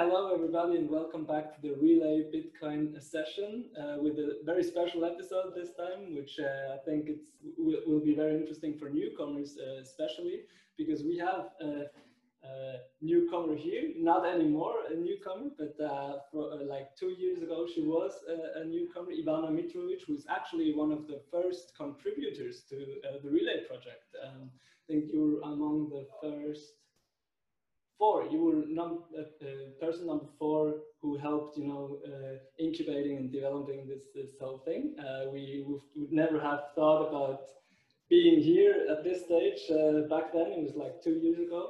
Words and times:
hello 0.00 0.32
everybody 0.34 0.78
and 0.78 0.88
welcome 0.88 1.26
back 1.26 1.54
to 1.54 1.60
the 1.60 1.74
Relai 1.74 2.24
Bitcoin 2.34 2.98
session 3.02 3.66
uh, 3.78 3.96
with 4.00 4.14
a 4.14 4.38
very 4.46 4.64
special 4.64 5.04
episode 5.04 5.52
this 5.54 5.72
time, 5.76 6.14
which 6.16 6.40
uh, 6.40 6.72
I 6.72 6.78
think 6.86 7.04
it's 7.06 7.26
will, 7.58 7.82
will, 7.86 8.00
be 8.00 8.14
very 8.14 8.34
interesting 8.34 8.78
for 8.78 8.88
newcomers 8.88 9.58
uh, 9.58 9.78
especially 9.82 10.44
because 10.78 11.04
we 11.04 11.18
have 11.18 11.50
a, 11.60 11.84
a, 12.48 12.76
newcomer 13.02 13.54
here, 13.54 13.90
not 13.94 14.24
anymore 14.24 14.76
a 14.90 14.94
newcomer, 14.94 15.50
but 15.58 15.76
uh, 15.84 16.20
for, 16.32 16.50
uh, 16.50 16.64
like 16.64 16.96
two 16.96 17.10
years 17.10 17.42
ago 17.42 17.66
she 17.74 17.82
was 17.82 18.12
a, 18.26 18.62
a, 18.62 18.64
newcomer, 18.64 19.10
Ivana 19.10 19.50
Mitrovic, 19.50 20.00
who's 20.06 20.24
actually 20.30 20.72
one 20.72 20.92
of 20.92 21.08
the 21.08 21.20
first 21.30 21.76
contributors 21.76 22.62
to 22.70 22.76
uh, 23.06 23.18
the 23.22 23.28
Relai 23.28 23.68
project. 23.68 24.16
Um, 24.24 24.50
I 24.54 24.92
think 24.92 25.10
you're 25.12 25.42
among 25.42 25.90
the 25.90 26.06
first 26.22 26.79
four. 28.00 28.16
You 28.32 28.38
were 28.46 28.62
num- 28.80 29.04
uh, 29.16 29.46
uh, 29.46 29.66
person 29.80 30.06
number 30.06 30.28
four 30.38 30.62
who 31.02 31.10
helped, 31.18 31.56
you 31.58 31.66
know, 31.70 31.84
uh, 32.10 32.34
incubating 32.66 33.14
and 33.18 33.26
developing 33.38 33.80
this 33.90 34.04
this 34.18 34.32
whole 34.40 34.60
thing. 34.68 34.82
Uh, 35.06 35.22
we 35.34 35.44
would 35.68 36.12
never 36.22 36.38
have 36.48 36.62
thought 36.76 37.02
about 37.08 37.40
being 38.14 38.38
here 38.50 38.74
at 38.92 39.04
this 39.04 39.18
stage 39.26 39.60
uh, 39.70 40.00
back 40.14 40.26
then. 40.36 40.48
It 40.56 40.62
was 40.66 40.76
like 40.84 40.94
two 41.06 41.16
years 41.24 41.38
ago. 41.46 41.62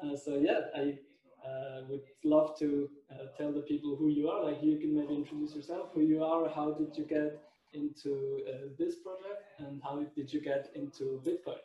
Uh, 0.00 0.16
so 0.24 0.30
yeah, 0.48 0.60
I 0.82 0.84
would 1.88 2.06
love 2.24 2.48
to 2.62 2.68
tell 3.38 3.52
the 3.58 3.64
people 3.72 3.92
who 4.00 4.08
you 4.18 4.24
are. 4.32 4.40
Like 4.48 4.60
you 4.62 4.78
can 4.82 4.92
maybe 4.98 5.14
introduce 5.22 5.52
yourself, 5.58 5.84
who 5.94 6.02
you 6.12 6.20
are, 6.32 6.48
how 6.58 6.68
did 6.80 6.96
you 6.98 7.04
get 7.16 7.32
into 7.80 8.12
this 8.78 8.94
project, 9.04 9.42
and 9.58 9.80
how 9.86 9.94
did 10.16 10.32
you 10.34 10.40
get 10.52 10.70
into 10.80 11.04
Bitcoin? 11.26 11.62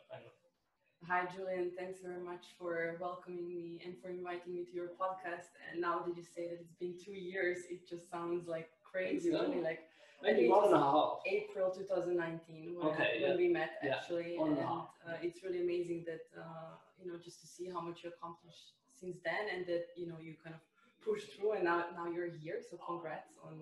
Hi, 1.08 1.24
Julian. 1.34 1.70
Thanks 1.74 2.00
very 2.04 2.20
much 2.20 2.52
for 2.58 2.94
welcoming 3.00 3.48
me 3.48 3.80
and 3.82 3.94
for 3.96 4.10
inviting 4.10 4.52
me 4.52 4.64
to 4.66 4.74
your 4.76 4.88
podcast. 5.00 5.48
And 5.72 5.80
now 5.80 6.00
that 6.04 6.14
you 6.14 6.22
say 6.22 6.48
that 6.48 6.60
it's 6.60 6.74
been 6.74 6.96
two 7.02 7.16
years, 7.16 7.60
it 7.70 7.88
just 7.88 8.10
sounds 8.10 8.46
like 8.46 8.68
crazy. 8.84 9.30
Really, 9.30 9.62
like 9.62 9.88
maybe 10.22 10.48
one 10.48 10.66
and 10.66 10.74
a 10.74 10.78
half. 10.78 11.20
April 11.26 11.70
2019 11.70 12.76
when, 12.76 12.88
okay, 12.88 13.20
when 13.22 13.30
yeah. 13.30 13.36
we 13.36 13.48
met 13.48 13.70
actually, 13.90 14.36
yeah, 14.36 14.44
and, 14.44 14.58
uh, 14.58 15.16
it's 15.22 15.42
really 15.42 15.62
amazing 15.62 16.04
that 16.04 16.28
uh, 16.38 16.76
you 17.02 17.10
know 17.10 17.16
just 17.24 17.40
to 17.40 17.46
see 17.46 17.70
how 17.70 17.80
much 17.80 18.04
you 18.04 18.10
accomplished 18.10 18.76
since 18.92 19.16
then, 19.24 19.48
and 19.54 19.66
that 19.66 19.86
you 19.96 20.06
know 20.08 20.16
you 20.20 20.34
kind 20.44 20.54
of 20.54 20.60
pushed 21.02 21.32
through, 21.32 21.52
and 21.52 21.64
now 21.64 21.86
now 21.96 22.06
you're 22.06 22.28
here. 22.28 22.60
So 22.60 22.76
congrats 22.86 23.32
on 23.42 23.56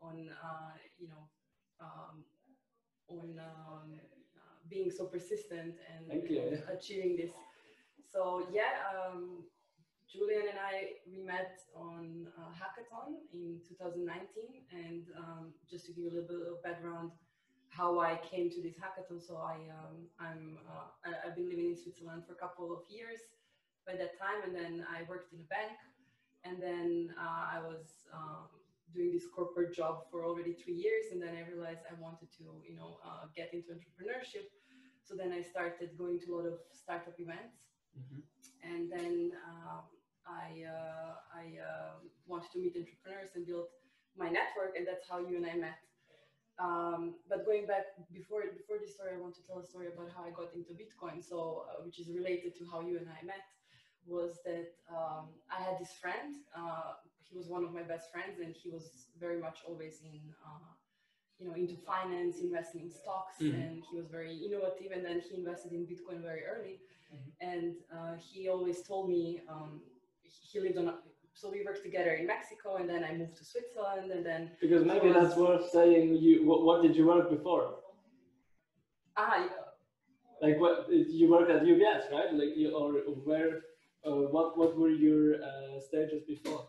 on 0.00 0.30
uh, 0.30 0.78
you 0.96 1.08
know 1.08 1.26
um, 1.80 2.22
on. 3.10 3.40
Um, 3.40 3.98
being 4.70 4.90
so 4.90 5.04
persistent 5.04 5.74
and 5.88 6.12
achieving 6.72 7.16
this. 7.16 7.32
So 8.12 8.46
yeah, 8.52 8.88
um, 8.88 9.44
Julian 10.10 10.48
and 10.48 10.58
I 10.58 11.04
we 11.06 11.22
met 11.22 11.60
on 11.76 12.26
a 12.38 12.42
hackathon 12.56 13.20
in 13.32 13.60
2019, 13.68 14.64
and 14.72 15.04
um, 15.16 15.52
just 15.70 15.86
to 15.86 15.92
give 15.92 16.04
you 16.04 16.10
a 16.10 16.14
little 16.14 16.28
bit 16.28 16.52
of 16.52 16.62
background, 16.62 17.12
how 17.68 18.00
I 18.00 18.18
came 18.30 18.50
to 18.50 18.62
this 18.62 18.74
hackathon. 18.74 19.20
So 19.20 19.36
I 19.36 19.56
um, 19.68 20.08
I'm 20.18 20.58
uh, 20.68 20.88
I, 21.04 21.26
have 21.26 21.36
been 21.36 21.48
living 21.48 21.66
in 21.66 21.76
Switzerland 21.76 22.22
for 22.26 22.32
a 22.32 22.36
couple 22.36 22.72
of 22.72 22.80
years 22.88 23.20
by 23.86 23.94
that 23.94 24.18
time, 24.18 24.40
and 24.46 24.54
then 24.54 24.86
I 24.88 25.02
worked 25.08 25.32
in 25.32 25.40
a 25.40 25.48
bank, 25.48 25.76
and 26.44 26.62
then 26.62 27.14
uh, 27.20 27.56
I 27.56 27.60
was 27.60 28.08
um, 28.12 28.48
doing 28.94 29.12
this 29.12 29.24
corporate 29.34 29.74
job 29.74 30.08
for 30.10 30.24
already 30.24 30.52
three 30.52 30.74
years 30.74 31.12
and 31.12 31.20
then 31.20 31.36
i 31.36 31.44
realized 31.50 31.80
i 31.90 31.94
wanted 32.00 32.28
to 32.32 32.44
you 32.66 32.74
know 32.74 32.98
uh, 33.04 33.26
get 33.36 33.52
into 33.52 33.68
entrepreneurship 33.68 34.48
so 35.08 35.16
then 35.16 35.32
I 35.32 35.40
started 35.40 35.96
going 35.96 36.20
to 36.20 36.34
a 36.34 36.36
lot 36.36 36.46
of 36.46 36.60
startup 36.70 37.18
events, 37.18 37.56
mm-hmm. 37.96 38.20
and 38.60 38.92
then 38.92 39.32
um, 39.48 39.88
I 40.28 40.68
uh, 40.68 41.12
I 41.32 41.44
uh, 41.56 41.92
wanted 42.26 42.52
to 42.52 42.58
meet 42.58 42.76
entrepreneurs 42.76 43.32
and 43.34 43.46
build 43.46 43.72
my 44.18 44.28
network, 44.28 44.76
and 44.76 44.86
that's 44.86 45.08
how 45.08 45.18
you 45.18 45.36
and 45.40 45.46
I 45.46 45.56
met. 45.56 45.80
Um, 46.58 47.14
but 47.30 47.46
going 47.46 47.64
back 47.66 47.96
before 48.12 48.42
before 48.52 48.76
this 48.76 48.92
story, 48.94 49.12
I 49.16 49.20
want 49.20 49.34
to 49.36 49.42
tell 49.46 49.58
a 49.58 49.64
story 49.64 49.88
about 49.88 50.12
how 50.14 50.28
I 50.28 50.30
got 50.30 50.52
into 50.52 50.76
Bitcoin. 50.76 51.24
So, 51.24 51.64
uh, 51.64 51.80
which 51.84 51.98
is 51.98 52.08
related 52.12 52.52
to 52.58 52.68
how 52.70 52.80
you 52.84 52.98
and 52.98 53.08
I 53.08 53.24
met, 53.24 53.48
was 54.06 54.44
that 54.44 54.76
um, 54.92 55.32
I 55.48 55.62
had 55.64 55.80
this 55.80 55.92
friend. 56.02 56.36
Uh, 56.52 57.00
he 57.24 57.36
was 57.36 57.48
one 57.48 57.64
of 57.64 57.72
my 57.72 57.82
best 57.82 58.12
friends, 58.12 58.40
and 58.44 58.52
he 58.52 58.68
was 58.68 59.08
very 59.18 59.40
much 59.40 59.64
always 59.66 60.00
in 60.04 60.20
uh, 60.44 60.68
you 61.38 61.46
know 61.46 61.54
into 61.54 61.74
finance 61.74 62.38
investing 62.40 62.82
in 62.82 62.90
stocks 62.90 63.36
mm-hmm. 63.40 63.60
and 63.60 63.82
he 63.90 63.96
was 63.96 64.06
very 64.08 64.34
innovative 64.36 64.92
and 64.92 65.04
then 65.04 65.20
he 65.20 65.36
invested 65.36 65.72
in 65.72 65.86
bitcoin 65.86 66.20
very 66.22 66.42
early 66.44 66.80
mm-hmm. 67.14 67.48
and 67.48 67.74
uh, 67.92 68.14
he 68.18 68.48
always 68.48 68.82
told 68.82 69.08
me 69.08 69.40
um, 69.48 69.80
he 70.24 70.60
lived 70.60 70.78
on 70.78 70.88
a, 70.88 70.94
so 71.34 71.50
we 71.50 71.64
worked 71.64 71.84
together 71.84 72.12
in 72.14 72.26
mexico 72.26 72.76
and 72.76 72.88
then 72.88 73.04
i 73.04 73.14
moved 73.14 73.36
to 73.36 73.44
switzerland 73.44 74.10
and 74.10 74.26
then 74.26 74.50
because 74.60 74.84
maybe 74.84 75.08
was, 75.08 75.14
that's 75.14 75.36
worth 75.36 75.70
saying 75.70 76.16
you 76.16 76.44
what, 76.44 76.64
what, 76.64 76.82
did 76.82 76.96
you 76.96 77.06
work 77.06 77.30
before 77.30 77.76
ah 79.16 79.36
yeah. 79.36 80.48
like 80.48 80.58
what 80.60 80.86
you 80.90 81.30
worked 81.30 81.50
at 81.50 81.62
ubs 81.62 82.10
right 82.10 82.34
like 82.34 82.56
you 82.56 82.74
or 82.74 82.92
where 83.24 83.60
uh, 84.04 84.26
what 84.34 84.58
what 84.58 84.76
were 84.76 84.90
your 84.90 85.36
uh, 85.36 85.78
stages 85.80 86.22
before 86.26 86.66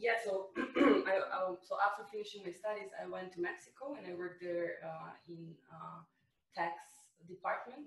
yeah, 0.00 0.16
so 0.24 0.48
I, 0.56 1.20
um, 1.28 1.60
so 1.60 1.76
after 1.76 2.08
finishing 2.08 2.42
my 2.42 2.52
studies, 2.52 2.88
I 2.96 3.04
went 3.04 3.32
to 3.36 3.40
Mexico 3.40 3.94
and 3.96 4.08
I 4.08 4.16
worked 4.16 4.40
there 4.42 4.80
uh, 4.80 5.12
in 5.28 5.52
uh, 5.68 6.00
tax 6.56 6.80
department 7.28 7.84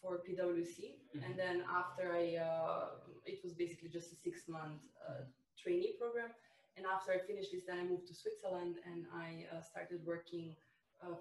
for 0.00 0.24
PwC. 0.24 0.96
Mm-hmm. 0.96 1.24
And 1.24 1.38
then 1.38 1.62
after 1.68 2.16
I, 2.16 2.40
uh, 2.40 3.04
it 3.24 3.44
was 3.44 3.52
basically 3.52 3.92
just 3.92 4.12
a 4.12 4.16
six 4.16 4.48
month 4.48 4.80
uh, 5.04 5.28
trainee 5.60 5.94
program. 6.00 6.32
And 6.76 6.84
after 6.88 7.12
I 7.12 7.20
finished 7.20 7.52
this, 7.52 7.64
then 7.68 7.78
I 7.78 7.84
moved 7.84 8.08
to 8.08 8.14
Switzerland 8.14 8.76
and 8.84 9.04
I 9.12 9.44
uh, 9.52 9.60
started 9.60 10.00
working 10.04 10.56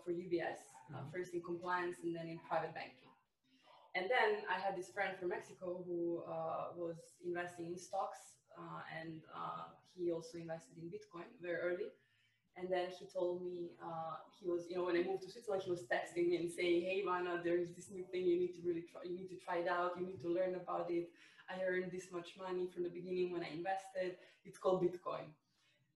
for 0.03 0.11
UBS, 0.11 0.63
mm-hmm. 0.87 1.11
first 1.11 1.33
in 1.35 1.43
compliance 1.43 1.97
and 2.03 2.15
then 2.15 2.27
in 2.27 2.39
private 2.47 2.73
banking. 2.73 3.11
And 3.95 4.07
then 4.11 4.43
I 4.47 4.59
had 4.59 4.75
this 4.75 4.89
friend 4.89 5.15
from 5.19 5.29
Mexico 5.29 5.83
who 5.85 6.23
was 6.75 6.95
investing 7.23 7.67
in 7.67 7.77
stocks 7.77 8.35
uh, 8.55 8.81
and 8.87 9.19
uh, 9.35 9.75
he 9.95 10.11
also 10.11 10.37
invested 10.37 10.77
in 10.81 10.89
Bitcoin 10.89 11.27
very 11.41 11.57
early. 11.57 11.89
And 12.57 12.71
then 12.71 12.87
he 12.97 13.05
told 13.05 13.43
me 13.43 13.71
uh, 13.83 14.15
he 14.39 14.47
was, 14.47 14.63
you 14.69 14.77
know, 14.77 14.85
when 14.85 14.95
I 14.95 15.03
moved 15.03 15.23
to 15.23 15.31
Switzerland, 15.31 15.63
he 15.63 15.71
was 15.71 15.83
texting 15.91 16.29
me 16.29 16.37
and 16.37 16.49
saying, 16.49 16.83
"Hey, 16.87 17.03
Vana, 17.03 17.41
there's 17.43 17.71
this 17.75 17.91
new 17.91 18.05
thing 18.11 18.23
you 18.23 18.39
need 18.39 18.53
to 18.55 18.61
really 18.65 18.85
try. 18.89 19.01
You 19.03 19.15
need 19.15 19.27
to 19.27 19.39
try 19.43 19.57
it 19.57 19.67
out. 19.67 19.99
You 19.99 20.05
need 20.07 20.21
to 20.21 20.29
learn 20.29 20.55
about 20.55 20.87
it. 20.89 21.09
I 21.51 21.61
earned 21.67 21.91
this 21.91 22.07
much 22.11 22.29
money 22.39 22.65
from 22.73 22.83
the 22.83 22.89
beginning 22.89 23.33
when 23.33 23.43
I 23.43 23.49
invested. 23.51 24.15
It's 24.45 24.57
called 24.57 24.83
Bitcoin." 24.83 25.27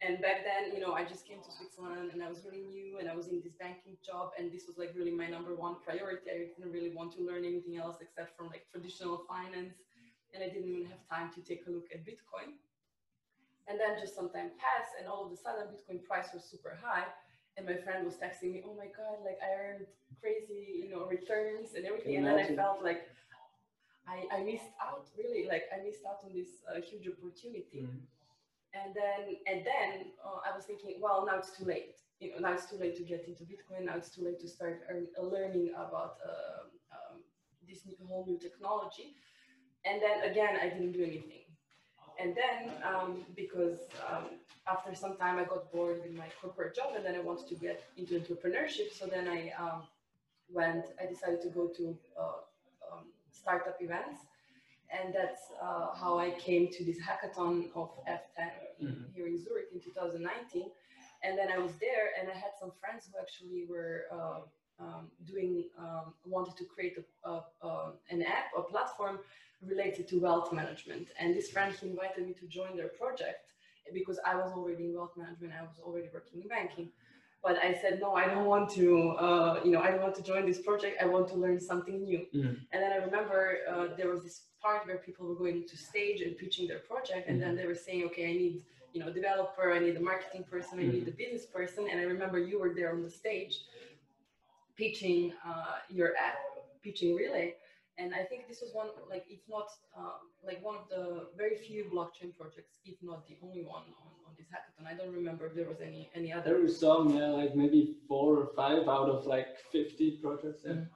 And 0.02 0.22
back 0.22 0.48
then, 0.48 0.72
you 0.74 0.80
know, 0.80 0.94
I 0.94 1.04
just 1.04 1.28
came 1.28 1.44
to 1.44 1.52
Switzerland 1.52 2.12
and 2.14 2.24
I 2.24 2.30
was 2.30 2.40
really 2.46 2.64
new 2.64 3.00
and 3.00 3.10
I 3.10 3.16
was 3.16 3.28
in 3.28 3.42
this 3.44 3.52
banking 3.60 3.98
job 4.00 4.32
and 4.40 4.50
this 4.50 4.64
was 4.66 4.78
like 4.78 4.94
really 4.96 5.12
my 5.12 5.28
number 5.28 5.56
one 5.56 5.76
priority. 5.84 6.32
I 6.32 6.48
didn't 6.56 6.72
really 6.72 6.96
want 6.96 7.12
to 7.18 7.22
learn 7.22 7.44
anything 7.44 7.76
else 7.76 7.98
except 8.00 8.38
from 8.38 8.48
like 8.48 8.64
traditional 8.72 9.26
finance 9.28 9.76
and 10.34 10.42
I 10.42 10.48
didn't 10.48 10.70
even 10.72 10.86
have 10.88 11.04
time 11.12 11.32
to 11.36 11.42
take 11.42 11.68
a 11.68 11.72
look 11.72 11.88
at 11.94 12.06
Bitcoin. 12.06 12.56
And 13.70 13.80
then 13.80 14.02
just 14.02 14.16
some 14.16 14.30
time 14.34 14.50
passed, 14.58 14.98
and 14.98 15.08
all 15.08 15.26
of 15.26 15.32
a 15.32 15.38
sudden, 15.38 15.70
Bitcoin 15.70 16.02
price 16.04 16.34
was 16.34 16.44
super 16.44 16.74
high. 16.82 17.06
And 17.56 17.66
my 17.66 17.78
friend 17.78 18.04
was 18.04 18.16
texting 18.16 18.52
me, 18.54 18.64
"Oh 18.66 18.74
my 18.74 18.90
god, 18.90 19.22
like 19.24 19.38
I 19.46 19.54
earned 19.54 19.86
crazy, 20.22 20.82
you 20.82 20.90
know, 20.90 21.06
returns 21.06 21.76
and 21.76 21.86
everything." 21.86 22.18
And 22.18 22.26
then 22.26 22.40
I 22.40 22.56
felt 22.56 22.82
like 22.84 23.06
I, 24.10 24.26
I 24.34 24.44
missed 24.44 24.74
out, 24.82 25.06
really, 25.18 25.46
like 25.48 25.64
I 25.70 25.84
missed 25.86 26.02
out 26.08 26.26
on 26.26 26.34
this 26.34 26.66
uh, 26.66 26.82
huge 26.82 27.06
opportunity. 27.06 27.86
Mm. 27.86 28.02
And 28.74 28.94
then, 28.94 29.38
and 29.46 29.66
then 29.66 30.14
uh, 30.26 30.42
I 30.46 30.56
was 30.56 30.66
thinking, 30.66 30.98
well, 31.02 31.26
now 31.26 31.38
it's 31.38 31.58
too 31.58 31.66
late. 31.66 31.98
You 32.20 32.32
know, 32.32 32.40
now 32.40 32.54
it's 32.54 32.70
too 32.70 32.78
late 32.78 32.96
to 32.98 33.04
get 33.04 33.26
into 33.28 33.44
Bitcoin. 33.44 33.86
Now 33.86 33.96
it's 33.96 34.10
too 34.10 34.24
late 34.24 34.40
to 34.42 34.48
start 34.48 34.82
earn, 34.90 35.08
uh, 35.18 35.24
learning 35.24 35.72
about 35.76 36.18
uh, 36.26 36.70
um, 36.94 37.22
this 37.68 37.86
new, 37.86 37.96
whole 38.08 38.26
new 38.28 38.38
technology. 38.38 39.16
And 39.86 40.02
then 40.02 40.30
again, 40.30 40.58
I 40.62 40.70
didn't 40.70 40.92
do 40.92 41.04
anything. 41.04 41.49
And 42.22 42.36
then, 42.36 42.72
um, 42.84 43.26
because 43.36 43.80
um, 44.10 44.26
after 44.68 44.94
some 44.94 45.16
time 45.16 45.40
I 45.40 45.46
got 45.46 45.72
bored 45.72 46.02
in 46.06 46.18
my 46.18 46.28
corporate 46.42 46.76
job 46.76 46.94
and 46.96 47.06
then 47.06 47.16
I 47.16 47.22
wanted 47.22 47.48
to 47.48 47.56
get 47.56 47.84
into 47.98 48.20
entrepreneurship. 48.20 48.92
So 48.94 49.06
then 49.06 49.28
I 49.28 49.52
um, 49.58 49.84
went, 50.52 50.86
I 51.02 51.06
decided 51.06 51.42
to 51.44 51.50
go 51.50 51.68
to 51.68 51.98
uh, 52.20 52.92
um, 52.92 53.06
startup 53.32 53.78
events. 53.82 54.22
And 54.92 55.14
that's 55.14 55.42
uh, 55.62 55.94
how 55.96 56.18
I 56.18 56.32
came 56.32 56.68
to 56.70 56.84
this 56.84 56.98
hackathon 56.98 57.68
of 57.76 57.92
F10 58.08 58.50
mm-hmm. 58.84 59.04
here 59.14 59.28
in 59.28 59.42
Zurich 59.42 59.68
in 59.74 59.80
2019. 59.80 60.72
And 61.24 61.38
then 61.38 61.50
I 61.52 61.60
was 61.60 61.74
there 61.80 62.10
and 62.20 62.28
I 62.30 62.34
had 62.34 62.52
some 62.60 62.72
friends 62.82 63.08
who 63.08 63.20
actually 63.20 63.66
were 63.70 64.06
uh, 64.12 64.40
um, 64.80 65.08
doing, 65.26 65.66
um, 65.78 66.14
wanted 66.26 66.56
to 66.58 66.66
create 66.66 66.96
a, 66.98 67.30
a, 67.30 67.44
a, 67.62 67.92
an 68.10 68.22
app, 68.24 68.46
a 68.58 68.62
platform 68.62 69.20
related 69.62 70.08
to 70.10 70.20
wealth 70.20 70.54
management. 70.54 71.08
And 71.20 71.36
this 71.36 71.50
friend, 71.50 71.74
he 71.80 71.88
invited 71.90 72.26
me 72.28 72.34
to 72.42 72.48
join 72.48 72.78
their 72.78 72.88
project 72.90 73.40
because 73.94 74.20
I 74.26 74.36
was 74.36 74.52
already 74.54 74.86
in 74.86 74.94
wealth 74.96 75.16
management. 75.18 75.54
I 75.60 75.64
was 75.64 75.80
already 75.84 76.08
working 76.14 76.42
in 76.42 76.48
banking. 76.48 76.90
but 77.42 77.56
I 77.64 77.74
said 77.82 77.94
no, 78.02 78.10
I 78.24 78.26
don't 78.28 78.46
want 78.54 78.70
to. 78.80 78.86
Uh, 79.26 79.62
you 79.66 79.72
know, 79.72 79.82
I 79.86 79.90
don't 79.92 80.02
want 80.08 80.16
to 80.16 80.26
join 80.32 80.44
this 80.46 80.60
project. 80.70 81.02
I 81.02 81.06
want 81.06 81.26
to 81.30 81.36
learn 81.44 81.58
something 81.72 81.98
new. 82.10 82.22
Mhm. 82.36 82.54
And 82.72 82.78
then 82.84 82.92
I 82.98 83.00
remember 83.08 83.40
uh, 83.72 83.86
there 83.98 84.10
was 84.14 84.22
this 84.28 84.38
part 84.64 84.86
where 84.88 84.98
people 85.08 85.24
were 85.30 85.40
going 85.44 85.60
to 85.72 85.76
stage 85.90 86.20
and 86.26 86.32
pitching 86.38 86.66
their 86.72 86.80
project, 86.92 87.24
and 87.30 87.42
then 87.42 87.52
they 87.58 87.66
were 87.72 87.80
saying, 87.88 88.02
okay, 88.08 88.26
I 88.32 88.34
need 88.44 88.56
you 88.94 89.00
know 89.02 89.08
a 89.14 89.16
developer, 89.22 89.66
I 89.78 89.80
need 89.86 89.96
a 90.04 90.06
marketing 90.14 90.44
person, 90.54 90.74
I 90.84 90.88
need 90.96 91.08
a 91.14 91.16
business 91.24 91.46
person. 91.58 91.84
And 91.90 91.98
I 92.04 92.06
remember 92.16 92.38
you 92.52 92.58
were 92.64 92.74
there 92.80 92.92
on 92.96 93.02
the 93.08 93.14
stage 93.22 93.54
pitching 94.80 95.34
uh, 95.46 95.76
your 95.90 96.12
app, 96.28 96.40
pitching 96.82 97.12
Relai. 97.20 97.54
And 98.00 98.16
I 98.16 98.24
think 98.24 98.48
this 98.48 98.62
was 98.62 98.72
one, 98.74 98.88
like, 99.10 99.26
if 99.30 99.42
not, 99.50 99.68
um, 99.98 100.32
like 100.42 100.64
one 100.64 100.78
of 100.78 100.88
the 100.90 101.28
very 101.36 101.58
few 101.58 101.84
blockchain 101.94 102.32
projects, 102.40 102.72
if 102.86 102.96
not 103.04 103.28
the 103.28 103.36
only 103.44 103.64
one 103.76 103.84
on, 104.04 104.12
on 104.26 104.32
this 104.38 104.48
hackathon. 104.48 104.88
I 104.88 104.96
don't 104.96 105.14
remember 105.14 105.48
if 105.48 105.54
there 105.54 105.68
was 105.68 105.82
any 105.82 106.10
any 106.16 106.32
other. 106.32 106.46
There 106.52 106.62
were 106.62 106.70
some, 106.86 107.18
yeah, 107.18 107.28
like 107.42 107.56
maybe 107.58 107.98
four 108.08 108.38
or 108.38 108.48
five 108.56 108.88
out 108.88 109.10
of 109.10 109.26
like 109.26 109.48
50 109.74 110.20
projects. 110.24 110.62
Yeah. 110.66 110.72
Mm. 110.72 110.88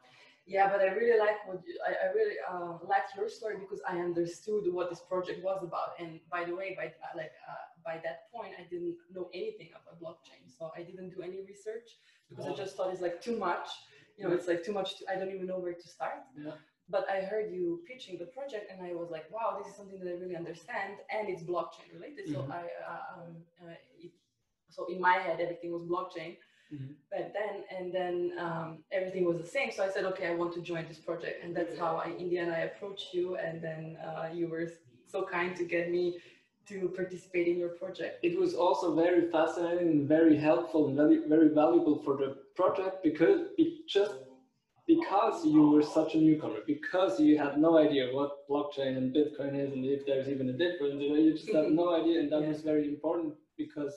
Yeah, 0.45 0.69
but 0.69 0.81
I 0.81 0.87
really 0.99 1.17
like 1.17 1.39
what 1.47 1.61
you, 1.65 1.75
I, 1.87 1.91
I 2.05 2.07
really 2.11 2.35
uh, 2.51 2.73
liked 2.93 3.15
your 3.15 3.29
story 3.29 3.55
because 3.59 3.81
I 3.87 3.99
understood 3.99 4.63
what 4.71 4.89
this 4.89 4.99
project 4.99 5.43
was 5.43 5.63
about. 5.63 5.95
And 5.99 6.19
by 6.29 6.43
the 6.43 6.55
way, 6.55 6.75
by 6.75 6.87
uh, 6.87 7.15
like 7.15 7.31
uh, 7.47 7.63
by 7.83 7.95
that 8.03 8.31
point, 8.33 8.51
I 8.59 8.63
didn't 8.69 8.95
know 9.13 9.29
anything 9.33 9.69
about 9.71 9.99
blockchain, 10.03 10.43
so 10.47 10.71
I 10.75 10.83
didn't 10.83 11.11
do 11.15 11.21
any 11.21 11.39
research 11.47 11.89
because 12.35 12.51
I 12.51 12.55
just 12.55 12.75
thought 12.75 12.91
it's 12.91 13.01
like 13.01 13.21
too 13.21 13.37
much. 13.37 13.67
You 14.17 14.27
know, 14.27 14.33
it's 14.33 14.47
like 14.47 14.63
too 14.63 14.73
much. 14.73 14.97
To, 14.97 15.05
I 15.11 15.15
don't 15.15 15.31
even 15.33 15.47
know 15.47 15.59
where 15.59 15.73
to 15.73 15.87
start. 15.87 16.19
Yeah. 16.37 16.51
But 16.89 17.09
I 17.09 17.21
heard 17.21 17.51
you 17.51 17.81
pitching 17.87 18.17
the 18.19 18.25
project, 18.25 18.69
and 18.71 18.85
I 18.85 18.93
was 18.93 19.09
like, 19.09 19.25
wow, 19.31 19.57
this 19.57 19.67
is 19.71 19.75
something 19.77 19.99
that 19.99 20.07
I 20.07 20.15
really 20.21 20.35
understand, 20.35 20.93
and 21.09 21.29
it's 21.29 21.41
blockchain 21.43 21.87
related. 21.93 22.27
So 22.29 22.39
Mhm. 22.43 22.51
I, 22.51 22.61
uh, 22.91 23.03
um, 23.13 23.31
uh, 23.61 23.75
it, 24.03 24.11
so 24.69 24.85
in 24.85 24.99
my 24.99 25.13
head, 25.25 25.39
everything 25.39 25.71
was 25.71 25.83
blockchain 25.83 26.37
Mhm. 26.73 26.95
back 27.11 27.33
then 27.33 27.63
and 27.75 27.93
then 27.93 28.15
um, 28.39 28.83
everything 28.91 29.25
was 29.25 29.37
the 29.37 29.45
same 29.47 29.69
so 29.71 29.83
i 29.83 29.89
said 29.89 30.05
okay 30.05 30.27
i 30.27 30.33
want 30.33 30.51
to 30.53 30.61
join 30.61 30.87
this 30.87 30.97
project 30.97 31.43
and 31.43 31.55
that's 31.55 31.77
how 31.77 31.97
i 31.97 32.07
in 32.21 32.29
the 32.29 32.37
end 32.37 32.51
i 32.51 32.59
approached 32.59 33.13
you 33.13 33.35
and 33.35 33.61
then 33.61 33.97
uh, 34.07 34.27
you 34.33 34.47
were 34.47 34.67
so 35.05 35.23
kind 35.23 35.55
to 35.55 35.65
get 35.65 35.91
me 35.91 36.17
to 36.67 36.89
participate 36.95 37.47
in 37.47 37.57
your 37.57 37.69
project 37.69 38.19
It 38.23 38.39
was 38.39 38.53
also 38.53 38.95
very 38.95 39.29
fascinating 39.31 39.87
and 39.89 40.07
very 40.07 40.37
helpful 40.37 40.87
and 40.87 40.95
very, 40.95 41.17
very 41.27 41.49
valuable 41.49 42.01
for 42.03 42.15
the 42.17 42.37
project 42.55 43.03
because 43.03 43.41
it 43.57 43.87
just 43.87 44.15
because 44.85 45.45
you 45.45 45.69
were 45.69 45.81
such 45.81 46.13
a 46.15 46.17
newcomer, 46.17 46.59
because 46.67 47.19
you 47.19 47.37
had 47.37 47.57
no 47.57 47.77
idea 47.77 48.13
what 48.13 48.47
blockchain 48.49 48.97
and 48.97 49.15
Bitcoin 49.15 49.57
is 49.57 49.71
and 49.71 49.85
if 49.85 50.05
there's 50.05 50.27
even 50.27 50.49
a 50.49 50.53
difference, 50.53 51.01
you 51.01 51.09
know, 51.09 51.15
you 51.15 51.31
just 51.33 51.47
had 51.47 51.65
mm-hmm. 51.65 51.75
no 51.75 51.95
idea, 52.01 52.19
and 52.19 52.31
that 52.31 52.41
Yeah. 52.41 52.49
was 52.49 52.61
very 52.61 52.87
important 52.89 53.33
because 53.57 53.95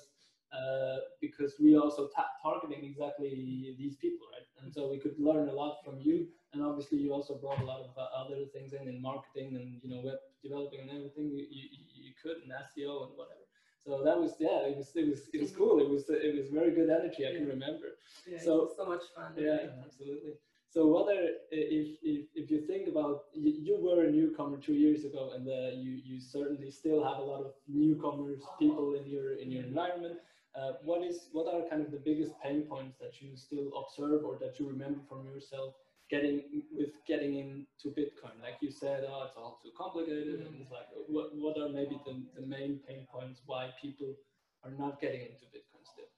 uh, 0.56 0.96
because 1.20 1.52
we're 1.60 1.80
also 1.80 2.02
ta- 2.16 2.32
targeting 2.42 2.84
exactly 2.84 3.74
these 3.78 3.96
people, 3.96 4.26
right? 4.34 4.46
And 4.62 4.72
so 4.74 4.80
we 4.90 4.98
could 4.98 5.16
learn 5.18 5.48
a 5.48 5.52
lot 5.62 5.74
from 5.84 5.96
you, 6.00 6.16
and 6.52 6.62
obviously 6.62 6.98
you 6.98 7.12
also 7.12 7.34
brought 7.44 7.60
a 7.60 7.64
lot 7.72 7.80
of 7.88 7.90
uh, 7.96 8.06
other 8.22 8.38
things 8.54 8.72
in 8.72 8.88
in 8.92 8.96
marketing 9.10 9.48
and 9.58 9.66
you 9.82 9.88
know 9.92 10.00
web 10.08 10.20
developing 10.46 10.80
and 10.84 10.90
everything 10.98 11.26
you, 11.36 11.44
you, 11.58 11.66
you 12.06 12.12
could 12.22 12.38
and 12.42 12.50
SEO 12.68 12.92
and 13.06 13.12
whatever. 13.20 13.44
So 13.84 14.02
that 14.02 14.18
was 14.22 14.32
yeah, 14.40 14.58
it 14.70 14.76
was 14.80 14.88
it 15.02 15.06
was 15.12 15.20
it 15.34 15.40
was 15.44 15.52
cool. 15.60 15.76
It 15.84 15.88
was 15.94 16.02
it 16.08 16.34
was 16.38 16.48
very 16.58 16.72
good 16.78 16.90
energy. 16.98 17.22
I 17.28 17.32
can 17.36 17.46
remember. 17.56 17.88
yeah, 18.26 18.38
So- 18.46 18.68
so 18.76 18.82
much 18.92 19.04
fun 19.14 19.30
Yeah, 19.48 19.60
absolutely. 19.86 20.34
So 20.74 20.80
what 20.94 21.06
are 21.14 21.22
if 21.50 21.88
if 22.12 22.20
if 22.40 22.46
you 22.52 22.60
think 22.70 22.84
about 22.94 23.16
you, 23.44 23.52
you 23.68 23.74
were 23.86 24.00
a 24.08 24.10
newcomer 24.18 24.58
two 24.68 24.74
years 24.84 25.04
ago, 25.10 25.22
and 25.34 25.44
uh, 25.48 25.70
you 25.82 25.92
you 26.08 26.16
certainly 26.20 26.70
still 26.80 27.00
have 27.08 27.18
a 27.24 27.26
lot 27.32 27.40
of 27.48 27.52
newcomers 27.82 28.42
people 28.58 28.86
in 28.98 29.04
your 29.14 29.28
in 29.42 29.48
your 29.54 29.64
environment. 29.70 30.16
Uh, 30.56 30.72
what 30.82 31.02
is 31.02 31.28
what 31.32 31.52
are 31.52 31.68
kind 31.68 31.84
of 31.84 31.90
the 31.90 31.98
biggest 31.98 32.32
pain 32.42 32.62
points 32.62 32.96
that 32.98 33.20
you 33.20 33.36
still 33.36 33.68
observe 33.76 34.24
or 34.24 34.38
that 34.40 34.58
you 34.58 34.66
remember 34.66 35.00
from 35.06 35.26
yourself 35.26 35.74
getting 36.08 36.62
with 36.72 37.04
getting 37.06 37.36
into 37.36 37.94
Bitcoin? 37.94 38.40
Like 38.42 38.56
you 38.62 38.70
said, 38.70 39.04
oh, 39.06 39.24
it's 39.26 39.36
all 39.36 39.60
too 39.62 39.70
complicated, 39.76 40.40
and 40.40 40.56
it's 40.60 40.70
like 40.70 40.88
what 41.08 41.36
what 41.36 41.58
are 41.58 41.68
maybe 41.68 42.00
the, 42.06 42.16
the 42.40 42.46
main 42.46 42.80
pain 42.88 43.06
points 43.12 43.42
why 43.44 43.68
people 43.80 44.14
are 44.64 44.72
not 44.78 44.98
getting 44.98 45.20
into 45.20 45.44
Bitcoin 45.52 45.84
still? 45.84 46.15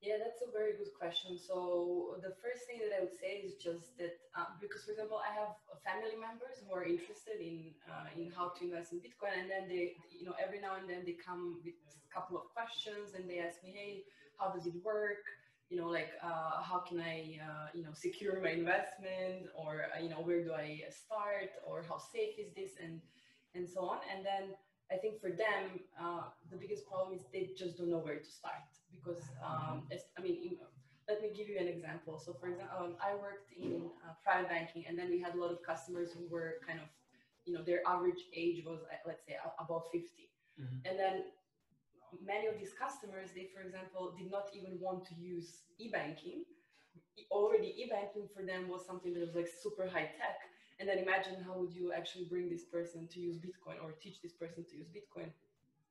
Yeah, 0.00 0.14
that's 0.22 0.38
a 0.46 0.50
very 0.54 0.78
good 0.78 0.94
question. 0.94 1.34
So 1.38 2.14
the 2.22 2.30
first 2.38 2.62
thing 2.70 2.78
that 2.86 2.94
I 2.94 3.00
would 3.02 3.18
say 3.18 3.42
is 3.42 3.54
just 3.58 3.98
that 3.98 4.14
um, 4.38 4.54
because, 4.62 4.84
for 4.86 4.92
example, 4.94 5.18
I 5.18 5.34
have 5.34 5.58
family 5.82 6.14
members 6.14 6.62
who 6.62 6.70
are 6.70 6.84
interested 6.86 7.42
in 7.42 7.74
uh, 7.82 8.06
in 8.14 8.30
how 8.30 8.54
to 8.54 8.60
invest 8.62 8.92
in 8.94 9.02
Bitcoin, 9.02 9.34
and 9.42 9.50
then 9.50 9.66
they, 9.66 9.98
you 10.14 10.22
know, 10.24 10.34
every 10.38 10.60
now 10.62 10.76
and 10.78 10.88
then 10.88 11.02
they 11.04 11.18
come 11.18 11.58
with 11.66 11.74
a 11.74 12.10
couple 12.14 12.38
of 12.38 12.46
questions 12.54 13.14
and 13.18 13.28
they 13.28 13.40
ask 13.42 13.58
me, 13.64 13.74
"Hey, 13.74 14.04
how 14.38 14.54
does 14.54 14.66
it 14.70 14.74
work? 14.86 15.26
You 15.68 15.78
know, 15.82 15.88
like 15.90 16.14
uh, 16.22 16.62
how 16.62 16.78
can 16.86 17.00
I, 17.02 17.38
uh, 17.42 17.66
you 17.74 17.82
know, 17.82 17.90
secure 17.92 18.38
my 18.40 18.50
investment, 18.54 19.50
or 19.52 19.90
uh, 19.90 19.98
you 19.98 20.10
know, 20.10 20.22
where 20.22 20.44
do 20.46 20.54
I 20.54 20.78
start, 20.94 21.50
or 21.66 21.82
how 21.82 21.98
safe 21.98 22.38
is 22.38 22.54
this, 22.54 22.78
and 22.78 23.02
and 23.54 23.66
so 23.68 23.82
on." 23.90 23.98
And 24.14 24.24
then 24.24 24.54
I 24.94 24.96
think 25.02 25.18
for 25.18 25.30
them, 25.34 25.82
uh, 25.98 26.30
the 26.50 26.56
biggest 26.56 26.86
problem 26.86 27.18
is 27.18 27.26
they 27.34 27.50
just 27.58 27.76
don't 27.78 27.90
know 27.90 27.98
where 27.98 28.22
to 28.22 28.30
start 28.30 28.70
because, 28.94 29.22
um, 29.42 29.86
it's- 29.90 30.10
I 30.16 30.20
mean, 30.20 30.58
let 31.08 31.22
me 31.22 31.30
give 31.32 31.48
you 31.48 31.58
an 31.58 31.68
example. 31.68 32.18
So, 32.18 32.34
for 32.34 32.48
example, 32.48 32.76
um, 32.78 32.96
I 33.00 33.14
worked 33.14 33.52
in 33.52 33.90
uh, 34.04 34.14
private 34.22 34.48
banking, 34.48 34.86
and 34.86 34.98
then 34.98 35.08
we 35.10 35.18
had 35.20 35.34
a 35.34 35.38
lot 35.38 35.50
of 35.50 35.62
customers 35.62 36.12
who 36.12 36.26
were 36.28 36.60
kind 36.66 36.80
of, 36.80 36.88
you 37.44 37.54
know, 37.54 37.62
their 37.62 37.80
average 37.86 38.22
age 38.34 38.64
was, 38.64 38.80
uh, 38.82 38.96
let's 39.06 39.24
say, 39.24 39.36
above 39.58 39.84
50. 39.90 40.30
Mhm. 40.58 40.82
And 40.84 40.98
then 40.98 41.32
many 42.20 42.46
of 42.46 42.58
these 42.58 42.72
customers, 42.74 43.32
they, 43.32 43.46
for 43.46 43.60
example, 43.60 44.12
did 44.18 44.30
not 44.30 44.50
even 44.54 44.78
want 44.80 45.04
to 45.06 45.14
use 45.14 45.62
e-banking. 45.78 46.44
Already, 47.30 47.82
e-banking 47.82 48.28
for 48.28 48.42
them 48.44 48.68
was 48.68 48.84
something 48.86 49.12
that 49.14 49.20
was 49.20 49.34
like 49.34 49.48
super 49.48 49.88
high 49.88 50.06
tech. 50.06 50.38
And 50.78 50.88
then 50.88 50.98
imagine 50.98 51.42
how 51.42 51.58
would 51.58 51.72
you 51.72 51.92
actually 51.92 52.24
bring 52.24 52.48
this 52.48 52.64
person 52.64 53.08
to 53.08 53.20
use 53.20 53.36
Bitcoin 53.38 53.82
or 53.82 53.92
teach 53.92 54.20
this 54.22 54.32
person 54.32 54.64
to 54.64 54.76
use 54.76 54.88
Bitcoin, 54.88 55.32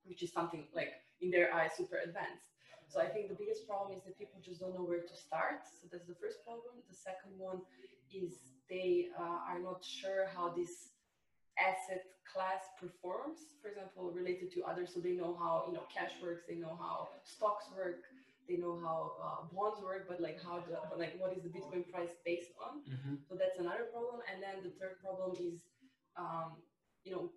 which 0.06 0.24
is 0.24 0.32
something 0.32 0.68
like 0.74 0.94
in 1.22 1.30
their 1.32 1.54
eyes 1.54 1.72
super 1.76 1.98
advanced. 1.98 2.57
So 2.88 3.02
I 3.02 3.08
think 3.08 3.28
the 3.30 3.36
biggest 3.36 3.68
problem 3.68 3.96
is 3.96 4.04
that 4.04 4.18
people 4.18 4.40
just 4.44 4.60
don't 4.62 4.74
know 4.74 4.84
where 4.84 5.02
to 5.02 5.16
start. 5.16 5.68
So 5.68 5.88
that's 5.92 6.08
the 6.08 6.16
first 6.16 6.44
problem. 6.46 6.80
The 6.90 6.96
second 6.96 7.36
one 7.38 7.62
is 8.14 8.40
they 8.70 9.08
uh, 9.20 9.40
are 9.50 9.60
not 9.60 9.84
sure 9.84 10.28
how 10.36 10.50
this 10.56 10.96
asset 11.60 12.04
class 12.32 12.64
performs. 12.80 13.40
For 13.62 13.70
example, 13.70 14.12
related 14.12 14.52
to 14.56 14.64
others, 14.64 14.94
so 14.94 15.00
they 15.00 15.14
know 15.14 15.36
how 15.40 15.66
you 15.68 15.74
know 15.74 15.84
cash 15.94 16.12
works, 16.22 16.44
they 16.48 16.56
know 16.56 16.76
how 16.80 17.10
stocks 17.24 17.66
work, 17.76 18.04
they 18.48 18.58
know 18.58 18.80
how 18.80 19.12
uh, 19.24 19.40
bonds 19.54 19.82
work, 19.84 20.08
but 20.08 20.22
like 20.22 20.40
how 20.44 20.64
the 20.64 20.80
like 20.98 21.20
what 21.20 21.36
is 21.36 21.44
the 21.44 21.50
Bitcoin 21.50 21.84
price 21.92 22.16
based 22.26 22.52
on? 22.64 22.82
So 23.28 23.36
that's 23.36 23.60
another 23.60 23.92
problem. 23.92 24.22
And 24.32 24.42
then 24.42 24.64
the 24.64 24.72
third 24.80 24.96
problem 25.04 25.36
is, 25.40 25.68
um, 26.16 26.56
you 27.04 27.12
know, 27.12 27.32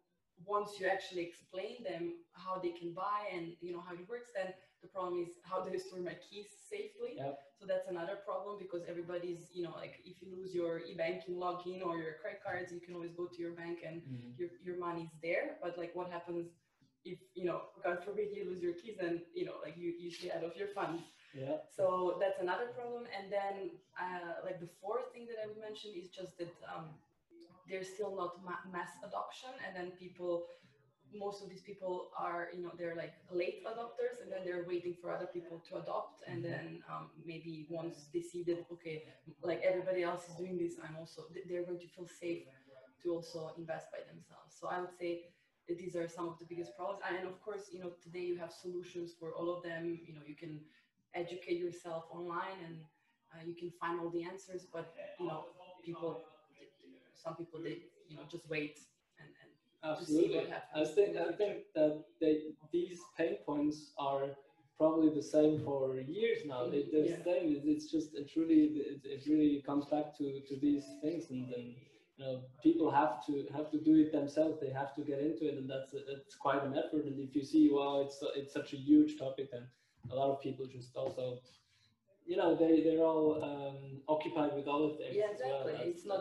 once 0.46 0.78
you 0.78 0.86
actually 0.86 1.22
explain 1.22 1.82
them 1.82 2.14
how 2.32 2.58
they 2.58 2.70
can 2.70 2.92
buy 2.94 3.26
and 3.34 3.52
you 3.60 3.72
know 3.72 3.82
how 3.86 3.94
it 3.94 4.06
works, 4.08 4.30
then 4.34 4.52
the 4.82 4.88
problem 4.88 5.22
is 5.22 5.28
how 5.44 5.60
do 5.62 5.70
I 5.72 5.78
store 5.78 6.00
my 6.00 6.16
keys 6.26 6.46
safely? 6.70 7.16
Yep. 7.16 7.38
So 7.58 7.66
that's 7.66 7.88
another 7.88 8.16
problem 8.24 8.56
because 8.58 8.82
everybody's, 8.88 9.50
you 9.52 9.62
know, 9.64 9.74
like 9.76 9.94
if 10.04 10.16
you 10.22 10.28
lose 10.34 10.54
your 10.54 10.80
e-banking 10.80 11.34
login 11.36 11.84
or 11.84 11.98
your 11.98 12.14
credit 12.20 12.40
cards, 12.44 12.72
you 12.72 12.80
can 12.80 12.94
always 12.94 13.12
go 13.12 13.26
to 13.26 13.38
your 13.40 13.52
bank 13.52 13.78
and 13.86 14.02
Mhm. 14.02 14.38
your, 14.38 14.48
your 14.64 14.78
money's 14.78 15.12
there. 15.22 15.58
But 15.62 15.76
like 15.76 15.94
what 15.94 16.08
happens 16.10 16.46
if, 17.04 17.18
you 17.34 17.44
know, 17.44 17.60
God 17.84 18.02
forbid 18.04 18.28
you 18.36 18.44
lose 18.44 18.62
your 18.62 18.74
keys 18.74 18.98
and, 19.00 19.20
you 19.34 19.44
know, 19.46 19.56
like 19.64 19.76
you, 19.76 19.92
you 19.98 20.10
stay 20.10 20.30
out 20.30 20.44
of 20.44 20.56
your 20.56 20.68
funds. 20.68 21.02
Yeah. 21.34 21.56
So 21.76 22.16
that's 22.20 22.40
another 22.40 22.68
problem. 22.76 23.04
And 23.16 23.30
then, 23.30 23.70
uh, 23.98 24.40
like 24.44 24.58
the 24.60 24.68
fourth 24.80 25.12
thing 25.12 25.26
that 25.30 25.38
I 25.42 25.46
would 25.46 25.60
mention 25.60 25.90
is 25.94 26.08
just 26.08 26.36
that 26.38 26.52
um, 26.74 26.86
there's 27.68 27.88
still 27.88 28.14
not 28.16 28.32
ma- 28.44 28.64
mass 28.72 28.90
adoption, 29.04 29.50
and 29.66 29.76
then 29.76 29.92
people, 29.92 30.44
most 31.14 31.42
of 31.42 31.48
these 31.48 31.62
people 31.62 32.10
are, 32.16 32.48
you 32.54 32.62
know, 32.62 32.72
they're 32.76 32.94
like 32.94 33.14
late 33.30 33.58
adopters, 33.66 34.20
and 34.22 34.30
then 34.30 34.44
they're 34.44 34.64
waiting 34.66 34.94
for 35.00 35.10
other 35.10 35.26
people 35.26 35.58
to 35.68 35.76
adopt, 35.76 36.22
and 36.26 36.38
Mhm. 36.42 36.48
then 36.48 36.82
um, 36.88 37.10
maybe 37.24 37.66
once 37.68 38.06
they 38.12 38.20
see 38.20 38.42
that 38.44 38.66
okay, 38.70 39.02
like 39.42 39.60
everybody 39.62 40.02
else 40.02 40.28
is 40.28 40.34
doing 40.36 40.56
this, 40.58 40.78
I'm 40.78 40.96
also 40.96 41.22
they're 41.48 41.64
going 41.64 41.78
to 41.80 41.88
feel 41.88 42.06
safe 42.06 42.44
to 43.02 43.12
also 43.12 43.50
invest 43.56 43.90
by 43.90 44.00
themselves. 44.00 44.54
So 44.58 44.66
I 44.68 44.78
would 44.80 44.92
say 44.92 45.22
that 45.68 45.76
these 45.78 45.94
are 45.96 46.06
some 46.08 46.28
of 46.28 46.38
the 46.38 46.44
biggest 46.44 46.74
problems, 46.76 47.00
and 47.08 47.26
of 47.26 47.40
course, 47.40 47.68
you 47.72 47.78
know, 47.80 47.90
today 48.02 48.24
you 48.30 48.36
have 48.36 48.50
solutions 48.52 49.12
for 49.18 49.32
all 49.32 49.48
of 49.50 49.62
them. 49.62 49.98
You 50.06 50.14
know, 50.14 50.22
you 50.26 50.34
can 50.34 50.60
educate 51.14 51.58
yourself 51.58 52.04
online 52.10 52.58
and 52.64 52.76
uh, 53.32 53.40
you 53.44 53.54
can 53.54 53.70
find 53.70 53.98
all 54.00 54.08
the 54.10 54.22
answers 54.22 54.64
but 54.72 54.86
you 55.18 55.26
know 55.26 55.44
people 55.84 56.22
some 56.52 56.94
people 56.94 57.30
they 57.30 57.42
you 57.74 57.74
know 57.76 57.76
just 57.90 58.14
wait 58.48 58.78
and, 59.18 59.28
and 59.42 59.50
to 59.52 59.58
see 59.58 59.68
Absolutely. 59.82 60.46
I 60.74 60.84
think 60.84 61.16
I 61.16 61.32
think 61.32 61.58
that 61.74 62.04
they, 62.20 62.42
these 62.72 63.00
pain 63.16 63.36
points 63.46 63.92
are 63.98 64.26
probably 64.76 65.10
the 65.14 65.22
same 65.22 65.60
for 65.64 65.96
years 65.96 66.40
now. 66.46 66.66
They, 66.68 66.84
they're 66.92 67.06
Yeah. 67.06 67.16
the 67.16 67.24
same. 67.24 67.46
It- 67.56 67.64
It's 67.72 67.90
just 67.90 68.14
it 68.14 68.30
really 68.36 68.64
it, 68.92 69.00
it 69.04 69.22
really 69.26 69.62
comes 69.62 69.86
back 69.86 70.16
to, 70.18 70.40
to 70.48 70.54
these 70.60 70.84
things, 71.02 71.30
and 71.30 71.42
then 71.52 71.66
you 72.16 72.24
know 72.24 72.34
people 72.62 72.90
have 72.90 73.24
to 73.26 73.32
have 73.56 73.70
to 73.74 73.78
do 73.88 73.94
it 74.02 74.12
themselves. 74.12 74.60
They 74.60 74.70
have 74.80 74.94
to 74.96 75.02
get 75.02 75.18
into 75.28 75.42
it, 75.50 75.54
and 75.58 75.68
that's 75.72 75.90
it's 75.94 76.34
quite 76.46 76.62
an 76.68 76.74
effort. 76.82 77.04
And 77.06 77.18
if 77.18 77.34
you 77.34 77.44
see, 77.52 77.70
wow, 77.72 78.02
it's 78.04 78.18
it's 78.40 78.52
such 78.52 78.72
a 78.74 78.76
huge 78.76 79.18
topic, 79.18 79.50
then 79.50 79.64
a 80.12 80.14
lot 80.14 80.28
of 80.30 80.40
people 80.46 80.66
just 80.66 80.94
also 80.96 81.40
you 82.26 82.36
know 82.36 82.50
they 82.54 82.82
they're 82.84 83.04
all 83.12 83.42
um, 83.50 83.78
occupied 84.08 84.52
with 84.54 84.68
other 84.68 84.90
things. 84.98 85.14
Yeah, 85.20 85.32
exactly. 85.32 85.72
Well. 85.72 85.82
It's 85.92 86.04
not 86.04 86.20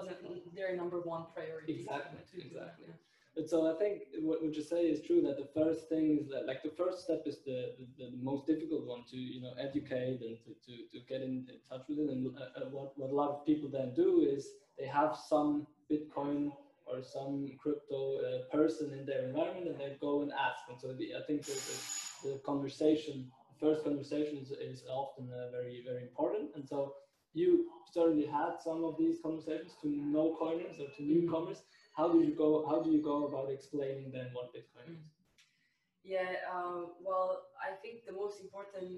their 0.56 0.76
number 0.82 1.00
one 1.02 1.24
priority. 1.36 1.74
Exactly, 1.74 2.20
exactly. 2.48 2.88
Yeah. 2.88 2.94
But 3.40 3.50
so 3.50 3.74
I 3.74 3.80
think 3.80 4.02
what, 4.20 4.44
what 4.44 4.54
you 4.54 4.62
say 4.62 4.82
is 4.82 5.00
true 5.08 5.22
that 5.22 5.38
the 5.38 5.48
first 5.56 5.88
thing 5.88 6.20
is 6.20 6.28
that 6.28 6.46
like 6.46 6.62
the 6.62 6.76
first 6.78 7.06
step 7.06 7.24
is 7.26 7.38
the, 7.46 7.72
the, 7.80 7.86
the 8.04 8.12
most 8.22 8.46
difficult 8.46 8.86
one 8.86 9.06
to 9.12 9.18
you 9.18 9.40
know 9.42 9.54
educate 9.58 10.20
and 10.20 10.36
to, 10.44 10.52
to, 10.66 10.74
to 10.92 11.00
get 11.08 11.22
in 11.22 11.48
touch 11.70 11.84
with 11.88 12.00
it 12.00 12.10
and 12.10 12.36
uh, 12.36 12.60
uh, 12.60 12.70
what, 12.70 12.92
what 13.00 13.12
a 13.12 13.16
lot 13.16 13.30
of 13.30 13.46
people 13.46 13.70
then 13.70 13.94
do 13.96 14.28
is 14.30 14.50
they 14.78 14.86
have 14.86 15.16
some 15.16 15.66
Bitcoin 15.90 16.52
or 16.86 17.02
some 17.02 17.50
crypto 17.64 18.18
uh, 18.20 18.54
person 18.54 18.92
in 18.92 19.06
their 19.06 19.30
environment 19.30 19.70
and 19.70 19.80
they 19.80 19.96
go 20.02 20.22
and 20.22 20.34
ask 20.34 20.60
and 20.70 20.78
so 20.78 20.92
the, 20.92 21.16
I 21.16 21.26
think 21.26 21.46
the, 21.46 21.58
the, 22.26 22.42
conversation 22.46 23.32
the 23.54 23.66
first 23.66 23.86
conversation 23.86 24.38
is, 24.38 24.52
is 24.52 24.84
often 24.92 25.30
uh, 25.32 25.50
very 25.50 25.82
very 25.88 26.02
important 26.02 26.50
and 26.56 26.68
so 26.68 26.96
you 27.34 27.68
certainly 27.90 28.26
had 28.26 28.60
some 28.62 28.84
of 28.84 28.98
these 29.00 29.20
conversations 29.24 29.76
to 29.82 29.88
no 29.88 30.36
coiners 30.38 30.78
or 30.78 30.88
to 30.98 31.04
mm-hmm. 31.04 31.22
newcomers. 31.22 31.60
Mm 31.60 31.79
how 32.00 32.08
do 32.14 32.20
you 32.28 32.34
go 32.44 32.66
how 32.70 32.82
do 32.82 32.90
you 32.96 33.02
go 33.12 33.16
about 33.28 33.52
explaining 33.52 34.12
then 34.18 34.28
what 34.34 34.54
bitcoin 34.56 34.90
is 34.96 35.04
yeah 36.04 36.48
um, 36.54 36.88
well 37.06 37.30
i 37.68 37.72
think 37.82 38.06
the 38.06 38.16
most 38.24 38.40
important 38.42 38.90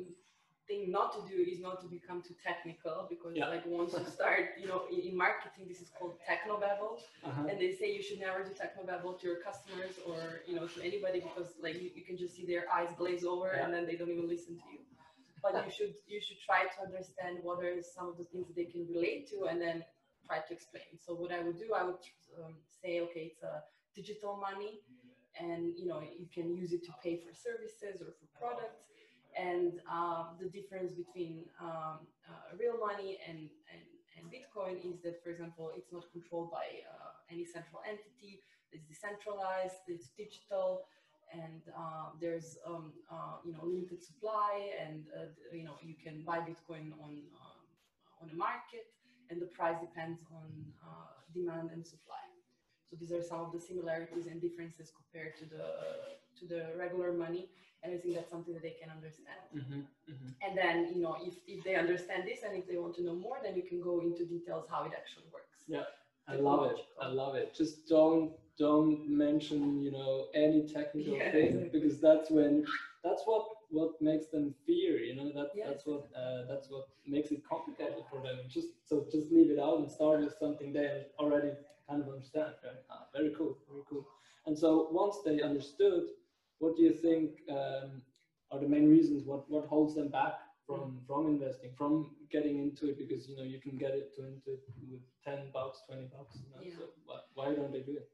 thing 0.68 0.92
not 0.92 1.08
to 1.16 1.22
do 1.32 1.38
is 1.52 1.60
not 1.60 1.82
to 1.82 1.88
become 1.88 2.22
too 2.22 2.36
technical 2.46 3.08
because 3.10 3.34
yeah. 3.36 3.48
like 3.48 3.66
once 3.66 3.94
you 3.98 4.06
start 4.06 4.44
you 4.62 4.68
know 4.68 4.84
in, 4.94 5.00
in 5.10 5.18
marketing 5.18 5.66
this 5.68 5.82
is 5.82 5.90
called 5.98 6.14
technobabble 6.30 6.94
uh-huh. 7.26 7.50
and 7.50 7.60
they 7.60 7.72
say 7.80 7.92
you 7.98 8.04
should 8.04 8.20
never 8.20 8.44
do 8.44 8.54
techno 8.54 8.84
technobabble 8.84 9.20
to 9.20 9.28
your 9.30 9.40
customers 9.48 9.96
or 10.08 10.22
you 10.48 10.56
know 10.56 10.68
to 10.68 10.80
anybody 10.90 11.20
because 11.28 11.50
like 11.66 11.76
you, 11.82 11.90
you 11.98 12.04
can 12.04 12.16
just 12.16 12.36
see 12.36 12.46
their 12.46 12.66
eyes 12.72 12.90
glaze 12.98 13.26
over 13.26 13.52
yeah. 13.52 13.66
and 13.66 13.74
then 13.74 13.86
they 13.88 13.96
don't 13.96 14.12
even 14.12 14.28
listen 14.36 14.54
to 14.56 14.68
you 14.72 14.80
but 15.42 15.54
you 15.66 15.72
should 15.78 15.94
you 16.08 16.22
should 16.22 16.40
try 16.50 16.62
to 16.74 16.78
understand 16.88 17.40
what 17.42 17.58
are 17.66 17.82
some 17.82 18.08
of 18.08 18.16
the 18.20 18.26
things 18.26 18.46
that 18.48 18.56
they 18.56 18.70
can 18.74 18.86
relate 18.94 19.28
to 19.32 19.46
and 19.50 19.60
then 19.60 19.84
try 20.32 20.40
to 20.48 20.54
explain. 20.54 20.92
So 21.06 21.14
what 21.14 21.32
i 21.32 21.40
would 21.44 21.60
do 21.60 21.68
i 21.76 21.84
would 21.84 22.04
um, 22.40 22.56
say, 22.82 23.02
okay, 23.02 23.24
it's 23.32 23.44
a 23.44 23.64
digital 23.96 24.34
money 24.50 24.74
and 25.40 25.74
you 25.78 25.88
know 25.88 26.02
you 26.22 26.28
can 26.34 26.56
use 26.56 26.72
it 26.78 26.84
to 26.88 26.94
pay 27.04 27.16
for 27.24 27.34
services 27.48 28.02
or 28.02 28.12
for 28.20 28.28
products. 28.40 28.84
And 29.50 29.74
uh, 29.90 30.24
the 30.42 30.50
difference 30.58 30.92
between 30.92 31.46
um, 31.62 32.00
uh, 32.28 32.52
real 32.60 32.78
money 32.78 33.18
and, 33.28 33.40
and, 33.72 33.84
and 34.16 34.24
bitcoin 34.36 34.76
is 34.90 35.00
that 35.04 35.24
for 35.24 35.30
example 35.30 35.72
it's 35.78 35.92
not 35.92 36.04
controlled 36.12 36.52
by 36.52 36.68
uh, 36.92 37.34
any 37.34 37.46
central 37.46 37.82
entity. 37.88 38.34
It's 38.72 38.86
decentralized 38.88 39.84
it's 39.88 40.10
digital 40.24 40.84
and 41.32 41.62
uh, 41.82 42.08
there's 42.20 42.58
um, 42.68 42.92
uh, 43.10 43.36
you 43.46 43.54
know 43.54 43.64
limited 43.64 44.02
supply 44.04 44.54
and 44.84 45.04
uh, 45.18 45.32
you 45.60 45.64
know 45.68 45.76
you 45.90 45.96
can 46.06 46.24
buy 46.30 46.40
bitcoin 46.40 46.88
on 47.04 47.14
on 48.22 48.30
a 48.32 48.36
market 48.36 48.88
and 49.32 49.42
the 49.42 49.48
price 49.48 49.80
depends 49.82 50.20
on 50.36 50.48
demand 51.34 51.72
and 51.74 51.88
supply 51.88 52.22
so 52.92 52.98
these 53.00 53.14
are 53.14 53.24
some 53.24 53.40
of 53.40 53.54
the 53.54 53.60
similarities 53.60 54.28
and 54.28 54.42
differences 54.42 54.92
compared 54.92 55.38
to 55.38 55.46
the 55.46 55.64
to 56.40 56.46
the 56.46 56.78
regular 56.78 57.14
money. 57.14 57.48
And 57.84 57.94
I 57.94 57.98
think 57.98 58.14
that's 58.16 58.30
something 58.30 58.54
that 58.54 58.62
they 58.62 58.76
can 58.80 58.92
understand. 58.92 59.42
Mm-hmm, 59.56 59.80
mm-hmm. 60.12 60.30
And 60.46 60.56
then, 60.56 60.94
you 60.94 61.02
know, 61.02 61.18
if, 61.24 61.34
if 61.48 61.64
they 61.64 61.76
understand 61.76 62.28
this 62.28 62.44
and 62.46 62.56
if 62.56 62.68
they 62.68 62.78
want 62.78 62.96
to 62.98 63.04
know 63.04 63.16
more, 63.16 63.38
then 63.42 63.56
you 63.56 63.64
can 63.64 63.82
go 63.82 64.02
into 64.02 64.24
details 64.24 64.68
how 64.70 64.84
it 64.84 64.92
actually 64.96 65.26
works. 65.34 65.66
Yeah. 65.68 65.84
I 66.28 66.36
love 66.36 66.70
it. 66.70 66.78
I 67.02 67.08
love 67.08 67.36
it. 67.36 67.56
Just 67.56 67.88
don't 67.88 68.34
don't 68.60 69.10
mention, 69.10 69.82
you 69.82 69.92
know, 69.92 70.28
any 70.36 70.68
technical 70.68 71.16
yeah, 71.16 71.32
thing 71.32 71.56
exactly. 71.56 71.80
because 71.80 72.00
that's 72.00 72.30
when 72.30 72.66
that's 73.04 73.24
what 73.26 73.48
what 73.72 74.02
makes 74.02 74.28
them 74.28 74.54
fear, 74.66 75.00
you 75.00 75.16
know, 75.16 75.32
that 75.34 75.50
that's 75.66 75.86
what 75.86 76.10
uh, 76.16 76.46
that's 76.48 76.70
what 76.70 76.88
makes 77.08 77.32
it 77.32 77.42
complicated 77.48 78.04
for 78.10 78.22
them. 78.22 78.40
Just 78.48 78.68
so 78.86 79.06
just 79.12 79.32
leave 79.32 79.50
it 79.50 79.60
out 79.60 79.80
and 79.80 79.90
start 79.90 80.20
with 80.20 80.36
something 80.40 80.74
they 80.74 81.06
already 81.18 81.52
kind 81.90 82.02
of 82.04 82.10
understand. 82.10 82.54
Right? 82.64 82.84
Ah, 82.90 83.08
very 83.16 83.34
cool, 83.38 83.58
very 83.70 83.84
cool. 83.90 84.06
And 84.46 84.58
so 84.58 84.90
once 84.92 85.18
they 85.26 85.42
understood, 85.42 86.04
what 86.60 86.76
do 86.76 86.84
you 86.84 86.94
think 86.94 87.40
um, 87.50 88.02
are 88.52 88.60
the 88.60 88.68
main 88.68 88.90
reasons? 88.90 89.26
What 89.26 89.50
what 89.50 89.66
holds 89.66 89.96
them 89.96 90.10
back 90.10 90.36
from 90.68 91.00
from 91.08 91.28
investing, 91.28 91.72
from 91.78 92.12
getting 92.32 92.60
into 92.60 92.90
it? 92.90 92.98
Because 92.98 93.28
you 93.28 93.38
know 93.38 93.44
you 93.44 93.60
can 93.62 93.78
get 93.78 93.92
it 93.92 94.14
to 94.16 94.28
into 94.28 94.52
it 94.52 94.64
with 94.92 95.02
ten 95.24 95.50
bucks, 95.54 95.80
twenty 95.88 96.08
bucks. 96.16 96.38
You 96.44 96.50
know? 96.52 96.62
yeah. 96.62 96.78
So 96.78 96.84
why, 97.06 97.20
why 97.34 97.56
don't 97.56 97.72
they 97.72 97.82
do 97.82 97.94
it? 97.94 98.10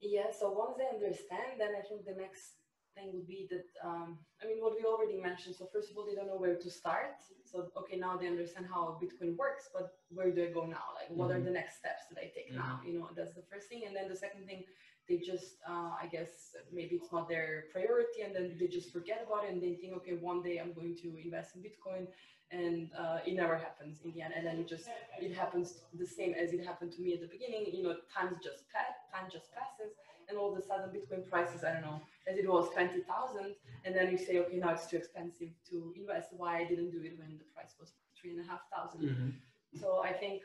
Yeah. 0.00 0.30
So 0.32 0.50
once 0.50 0.76
they 0.78 0.88
understand, 0.88 1.60
then 1.60 1.72
I 1.78 1.86
think 1.86 2.06
the 2.06 2.16
next 2.20 2.65
thing 2.96 3.12
would 3.12 3.28
be 3.28 3.46
that 3.52 3.68
um, 3.84 4.18
I 4.42 4.46
mean 4.48 4.58
what 4.64 4.72
we 4.76 4.84
already 4.84 5.20
mentioned. 5.20 5.54
So 5.54 5.68
first 5.72 5.90
of 5.90 5.96
all, 5.96 6.06
they 6.08 6.16
don't 6.16 6.26
know 6.26 6.40
where 6.40 6.56
to 6.56 6.70
start. 6.70 7.20
So 7.44 7.68
okay, 7.76 7.96
now 7.96 8.16
they 8.16 8.26
understand 8.26 8.66
how 8.72 8.98
Bitcoin 9.00 9.36
works, 9.36 9.68
but 9.72 9.94
where 10.08 10.30
do 10.32 10.42
I 10.42 10.50
go 10.50 10.64
now? 10.64 10.86
Like 10.98 11.10
what 11.10 11.28
mm-hmm. 11.28 11.36
are 11.36 11.44
the 11.44 11.50
next 11.50 11.78
steps 11.78 12.08
that 12.10 12.18
I 12.18 12.32
take 12.34 12.48
mm-hmm. 12.48 12.64
now? 12.64 12.80
You 12.84 12.98
know, 12.98 13.08
that's 13.14 13.34
the 13.34 13.44
first 13.50 13.68
thing. 13.68 13.82
And 13.86 13.94
then 13.94 14.08
the 14.08 14.16
second 14.16 14.46
thing, 14.46 14.64
they 15.08 15.18
just 15.18 15.60
uh, 15.68 15.92
I 16.02 16.08
guess 16.10 16.56
maybe 16.72 16.96
it's 16.96 17.12
not 17.12 17.28
their 17.28 17.64
priority, 17.72 18.22
and 18.24 18.34
then 18.34 18.56
they 18.58 18.66
just 18.66 18.92
forget 18.92 19.22
about 19.26 19.44
it 19.44 19.52
and 19.52 19.62
they 19.62 19.74
think, 19.74 19.92
okay, 19.98 20.16
one 20.30 20.42
day 20.42 20.58
I'm 20.58 20.72
going 20.72 20.96
to 21.02 21.08
invest 21.22 21.54
in 21.54 21.62
Bitcoin. 21.62 22.08
And 22.52 22.90
uh, 22.96 23.18
it 23.26 23.34
never 23.34 23.56
happens 23.56 23.98
in 24.04 24.12
the 24.12 24.22
end, 24.22 24.32
and 24.36 24.46
then 24.46 24.56
it 24.62 24.68
just 24.68 24.86
it 25.20 25.34
happens 25.34 25.82
the 25.98 26.06
same 26.06 26.32
as 26.40 26.52
it 26.52 26.64
happened 26.64 26.92
to 26.92 27.02
me 27.02 27.12
at 27.12 27.20
the 27.20 27.26
beginning. 27.26 27.66
You 27.74 27.82
know, 27.82 27.96
times 28.06 28.38
just 28.38 28.70
pass, 28.70 28.94
time 29.12 29.26
just 29.32 29.50
passes, 29.50 29.98
and 30.28 30.38
all 30.38 30.52
of 30.52 30.58
a 30.58 30.62
sudden 30.62 30.90
Bitcoin 30.90 31.28
prices, 31.28 31.64
I 31.64 31.72
don't 31.72 31.82
know, 31.82 32.00
as 32.26 32.36
it 32.36 32.48
was 32.48 32.68
20,000. 32.72 33.54
And 33.84 33.94
then 33.94 34.10
you 34.10 34.18
say, 34.18 34.38
okay, 34.38 34.56
now 34.56 34.70
it's 34.70 34.86
too 34.86 34.96
expensive 34.96 35.50
to 35.70 35.94
invest. 35.96 36.30
Why 36.36 36.58
I 36.58 36.64
didn't 36.64 36.90
do 36.90 36.98
it 37.02 37.18
when 37.18 37.38
the 37.38 37.44
price 37.54 37.74
was 37.78 37.92
three 38.20 38.32
and 38.32 38.40
a 38.40 38.50
half 38.50 38.60
thousand. 38.74 39.08
Mm-hmm. 39.08 39.80
So 39.80 40.02
I 40.02 40.12
think, 40.12 40.42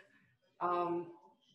um, 0.59 1.07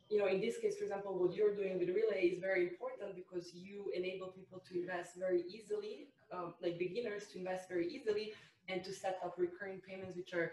you 0.08 0.18
know, 0.18 0.26
in 0.26 0.40
this 0.40 0.58
case, 0.58 0.76
for 0.76 0.84
example, 0.84 1.18
what 1.18 1.34
you're 1.34 1.54
doing 1.54 1.78
with 1.78 1.88
Relai 1.88 2.32
is 2.32 2.38
very 2.40 2.62
important 2.68 3.14
because 3.14 3.52
you 3.54 3.92
enable 3.94 4.28
people 4.28 4.62
to 4.68 4.80
invest 4.80 5.16
very 5.16 5.42
easily, 5.48 6.08
um, 6.32 6.54
like 6.62 6.78
beginners 6.78 7.26
to 7.32 7.38
invest 7.38 7.68
very 7.68 7.88
easily 7.88 8.32
and 8.68 8.84
to 8.84 8.92
set 8.92 9.18
up 9.24 9.34
recurring 9.36 9.80
payments, 9.86 10.16
which 10.16 10.32
are 10.32 10.52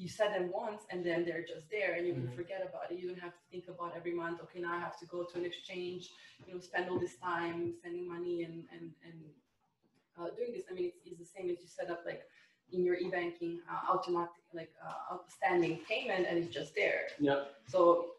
you 0.00 0.08
set 0.08 0.32
them 0.32 0.50
once 0.50 0.82
and 0.90 1.04
then 1.04 1.24
they're 1.26 1.42
just 1.42 1.70
there 1.70 1.94
and 1.94 2.06
you 2.06 2.14
can 2.14 2.22
mm-hmm. 2.22 2.36
forget 2.36 2.66
about 2.66 2.90
it. 2.90 2.98
You 2.98 3.08
don't 3.08 3.20
have 3.20 3.32
to 3.32 3.44
think 3.50 3.64
about 3.68 3.92
every 3.94 4.14
month, 4.14 4.40
okay, 4.44 4.60
now 4.60 4.72
I 4.72 4.80
have 4.80 4.98
to 5.00 5.06
go 5.06 5.24
to 5.24 5.38
an 5.38 5.44
exchange, 5.44 6.08
you 6.46 6.54
know, 6.54 6.60
spend 6.60 6.88
all 6.88 6.98
this 6.98 7.16
time 7.16 7.74
sending 7.82 8.08
money 8.08 8.44
and, 8.44 8.64
and, 8.72 8.90
and 9.04 9.18
uh, 10.18 10.28
doing 10.36 10.52
this. 10.54 10.64
I 10.70 10.74
mean, 10.74 10.86
it's, 10.86 10.98
it's 11.04 11.18
the 11.18 11.30
same 11.36 11.50
as 11.50 11.58
you 11.60 11.68
set 11.68 11.90
up 11.90 12.00
like 12.06 12.22
in 12.72 12.82
your 12.82 12.94
e-banking 12.94 13.60
uh, 13.70 13.92
automatic, 13.92 14.42
like 14.54 14.72
uh, 14.82 15.14
outstanding 15.14 15.80
payment 15.86 16.26
and 16.26 16.38
it's 16.38 16.54
just 16.54 16.74
there. 16.74 17.02
Yeah. 17.18 17.42
So 17.68 18.12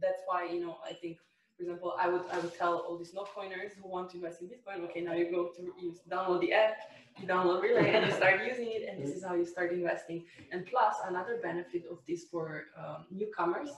that's 0.00 0.22
why, 0.26 0.50
you 0.52 0.60
know, 0.60 0.76
I 0.86 0.92
think 0.92 1.16
for 1.58 1.64
example, 1.64 1.96
I 1.98 2.08
would 2.08 2.22
I 2.32 2.38
would 2.38 2.56
tell 2.56 2.78
all 2.86 2.96
these 2.96 3.12
no 3.12 3.24
coiners 3.24 3.72
who 3.82 3.88
want 3.88 4.10
to 4.10 4.16
invest 4.16 4.40
in 4.40 4.46
Bitcoin, 4.46 4.84
okay, 4.84 5.00
now 5.00 5.12
you 5.12 5.28
go 5.28 5.48
to 5.56 5.62
you 5.82 5.92
download 6.08 6.40
the 6.40 6.52
app, 6.52 6.76
you 7.18 7.26
download 7.26 7.62
Relai, 7.64 7.94
and 7.94 8.06
you 8.06 8.12
start 8.12 8.40
using 8.46 8.68
it, 8.70 8.88
and 8.88 9.02
this 9.02 9.10
is 9.10 9.24
how 9.24 9.34
you 9.34 9.44
start 9.44 9.72
investing. 9.72 10.24
And 10.52 10.64
plus, 10.66 10.94
another 11.04 11.40
benefit 11.42 11.82
of 11.90 11.98
this 12.06 12.24
for 12.30 12.66
um, 12.78 13.06
newcomers 13.10 13.70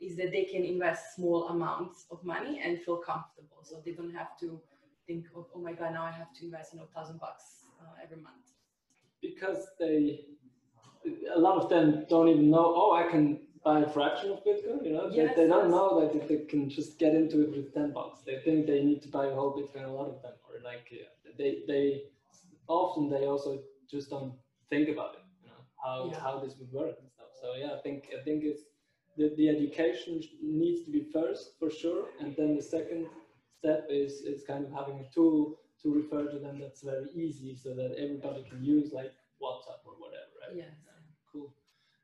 is 0.00 0.16
that 0.16 0.32
they 0.32 0.42
can 0.42 0.64
invest 0.64 1.14
small 1.14 1.48
amounts 1.50 2.06
of 2.10 2.24
money 2.24 2.60
and 2.64 2.80
feel 2.82 2.96
comfortable, 2.96 3.58
so 3.62 3.80
they 3.84 3.92
don't 3.92 4.12
have 4.12 4.36
to 4.40 4.60
think, 5.06 5.26
of, 5.36 5.46
oh 5.54 5.60
my 5.60 5.72
god, 5.72 5.92
now 5.92 6.02
I 6.02 6.10
have 6.10 6.32
to 6.34 6.44
invest, 6.44 6.72
you 6.72 6.80
know, 6.80 6.86
thousand 6.92 7.20
bucks 7.20 7.66
uh, 7.80 8.02
every 8.02 8.16
month. 8.16 8.46
Because 9.22 9.68
they, 9.78 10.24
a 11.32 11.38
lot 11.38 11.62
of 11.62 11.68
them 11.68 12.06
don't 12.08 12.28
even 12.28 12.50
know. 12.50 12.74
Oh, 12.76 12.92
I 12.92 13.08
can 13.08 13.40
buy 13.64 13.80
a 13.80 13.88
fraction 13.88 14.30
of 14.30 14.38
Bitcoin. 14.44 14.84
You 14.84 14.92
know, 14.92 15.10
yes, 15.12 15.34
they, 15.36 15.42
they 15.42 15.48
don't 15.48 15.64
yes. 15.66 15.70
know 15.70 16.00
that 16.00 16.28
they 16.28 16.36
can 16.44 16.68
just 16.68 16.98
get 16.98 17.14
into 17.14 17.42
it 17.42 17.50
with 17.50 17.74
ten 17.74 17.92
bucks. 17.92 18.20
They 18.24 18.38
think 18.44 18.66
they 18.66 18.82
need 18.82 19.02
to 19.02 19.08
buy 19.08 19.26
a 19.26 19.34
whole 19.34 19.52
Bitcoin. 19.52 19.84
A 19.84 19.90
lot 19.90 20.08
of 20.08 20.22
them, 20.22 20.32
or 20.48 20.60
like 20.62 20.88
yeah, 20.90 21.32
they 21.38 21.62
they 21.66 22.02
often 22.68 23.08
they 23.10 23.26
also 23.26 23.62
just 23.90 24.10
don't 24.10 24.34
think 24.68 24.88
about 24.88 25.14
it. 25.14 25.24
You 25.42 25.48
know 25.50 25.62
how 25.84 26.10
yeah. 26.10 26.20
how 26.20 26.38
this 26.38 26.56
would 26.58 26.72
work 26.72 26.96
and 27.00 27.10
stuff. 27.10 27.32
So 27.40 27.54
yeah, 27.54 27.74
I 27.78 27.80
think 27.82 28.08
I 28.18 28.22
think 28.22 28.44
it's 28.44 28.62
the, 29.16 29.34
the 29.36 29.48
education 29.48 30.22
needs 30.42 30.84
to 30.84 30.90
be 30.90 31.06
first 31.12 31.58
for 31.58 31.70
sure, 31.70 32.06
and 32.20 32.34
then 32.36 32.56
the 32.56 32.62
second 32.62 33.06
step 33.58 33.86
is 33.90 34.22
is 34.22 34.42
kind 34.46 34.64
of 34.64 34.72
having 34.72 35.00
a 35.00 35.14
tool 35.14 35.58
to 35.82 35.94
refer 35.94 36.30
to 36.30 36.38
them 36.38 36.58
that's 36.60 36.82
very 36.82 37.08
easy, 37.14 37.56
so 37.56 37.74
that 37.74 37.94
everybody 37.98 38.44
can 38.48 38.62
use 38.62 38.92
like 38.92 39.12
WhatsApp 39.42 39.80
or 39.84 39.94
whatever. 39.98 40.32
Right? 40.40 40.56
Yes. 40.56 40.89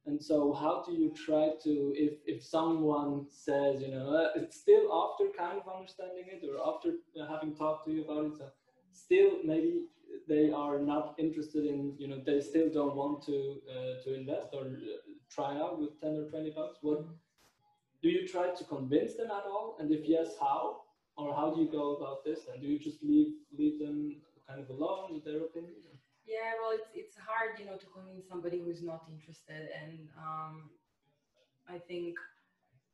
And 0.06 0.22
so, 0.22 0.52
how 0.52 0.84
do 0.86 0.92
you 0.92 1.12
try 1.26 1.50
to, 1.64 1.72
if 1.96 2.14
if 2.26 2.42
someone 2.44 3.26
says, 3.28 3.80
you 3.82 3.90
know, 3.90 4.06
uh, 4.14 4.28
it's 4.40 4.56
still 4.60 4.86
after 5.02 5.24
kind 5.36 5.58
of 5.60 5.66
understanding 5.76 6.26
it, 6.34 6.42
or 6.48 6.56
after 6.70 6.90
uh, 7.20 7.26
having 7.32 7.56
talked 7.56 7.86
to 7.86 7.92
you 7.92 8.04
about 8.04 8.26
it, 8.26 8.36
so 8.38 8.46
still 8.92 9.30
maybe 9.44 9.86
they 10.28 10.50
are 10.52 10.78
not 10.78 11.14
interested 11.18 11.66
in, 11.66 11.94
you 11.98 12.08
know, 12.08 12.20
they 12.24 12.40
still 12.40 12.68
don't 12.78 12.94
want 12.94 13.24
to 13.26 13.36
uh, 13.74 13.94
to 14.04 14.14
invest 14.14 14.48
or 14.52 14.62
uh, 14.62 14.96
try 15.28 15.52
out 15.58 15.80
with 15.80 16.00
ten 16.00 16.14
or 16.20 16.30
twenty 16.30 16.50
bucks. 16.50 16.78
What 16.82 17.04
do 18.02 18.08
you 18.08 18.26
try 18.28 18.50
to 18.50 18.64
convince 18.64 19.14
them 19.16 19.30
at 19.30 19.44
all? 19.52 19.76
And 19.80 19.90
if 19.90 20.08
yes, 20.08 20.36
how? 20.40 20.82
Or 21.16 21.34
how 21.34 21.52
do 21.52 21.62
you 21.62 21.70
go 21.70 21.96
about 21.96 22.24
this? 22.24 22.40
And 22.52 22.60
do 22.62 22.68
you 22.68 22.78
just 22.78 23.02
leave 23.02 23.32
leave 23.58 23.78
them 23.80 23.98
kind 24.48 24.60
of 24.60 24.68
alone 24.70 25.14
with 25.14 25.24
their 25.24 25.42
opinion? 25.48 25.74
Yeah, 26.26 26.54
well, 26.60 26.72
it's 26.74 26.90
it's 26.94 27.16
hard, 27.16 27.58
you 27.58 27.66
know, 27.66 27.76
to 27.76 27.86
convince 27.86 28.28
somebody 28.28 28.58
who 28.58 28.70
is 28.70 28.82
not 28.82 29.04
interested, 29.10 29.68
and 29.80 30.08
um, 30.18 30.70
I 31.68 31.78
think, 31.78 32.16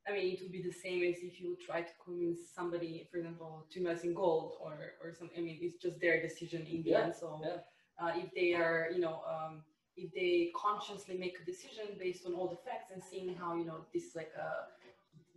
I 0.08 0.12
mean, 0.12 0.32
it 0.34 0.42
would 0.42 0.52
be 0.52 0.62
the 0.62 0.72
same 0.72 1.02
as 1.04 1.16
if 1.22 1.40
you 1.40 1.56
try 1.64 1.82
to 1.82 1.92
convince 2.04 2.40
somebody, 2.54 3.08
for 3.10 3.18
example, 3.18 3.66
to 3.70 3.78
invest 3.80 4.04
in 4.04 4.14
gold 4.14 4.54
or 4.60 4.74
or 5.02 5.12
something. 5.14 5.38
I 5.38 5.42
mean, 5.42 5.58
it's 5.62 5.76
just 5.82 6.00
their 6.00 6.20
decision 6.22 6.66
in 6.70 6.82
the 6.82 6.90
Yeah, 6.90 7.04
end. 7.04 7.14
So 7.16 7.40
yeah. 7.42 7.58
uh, 8.00 8.12
if 8.16 8.28
they 8.34 8.54
are, 8.54 8.90
you 8.94 9.00
know, 9.00 9.22
um, 9.34 9.62
if 9.96 10.12
they 10.12 10.52
consciously 10.56 11.16
make 11.18 11.36
a 11.40 11.44
decision 11.44 11.86
based 11.98 12.26
on 12.26 12.34
all 12.34 12.48
the 12.48 12.60
facts 12.66 12.90
and 12.92 13.02
seeing 13.02 13.34
how 13.36 13.54
you 13.56 13.64
know 13.64 13.86
this 13.94 14.14
like 14.14 14.32
uh, 14.38 14.64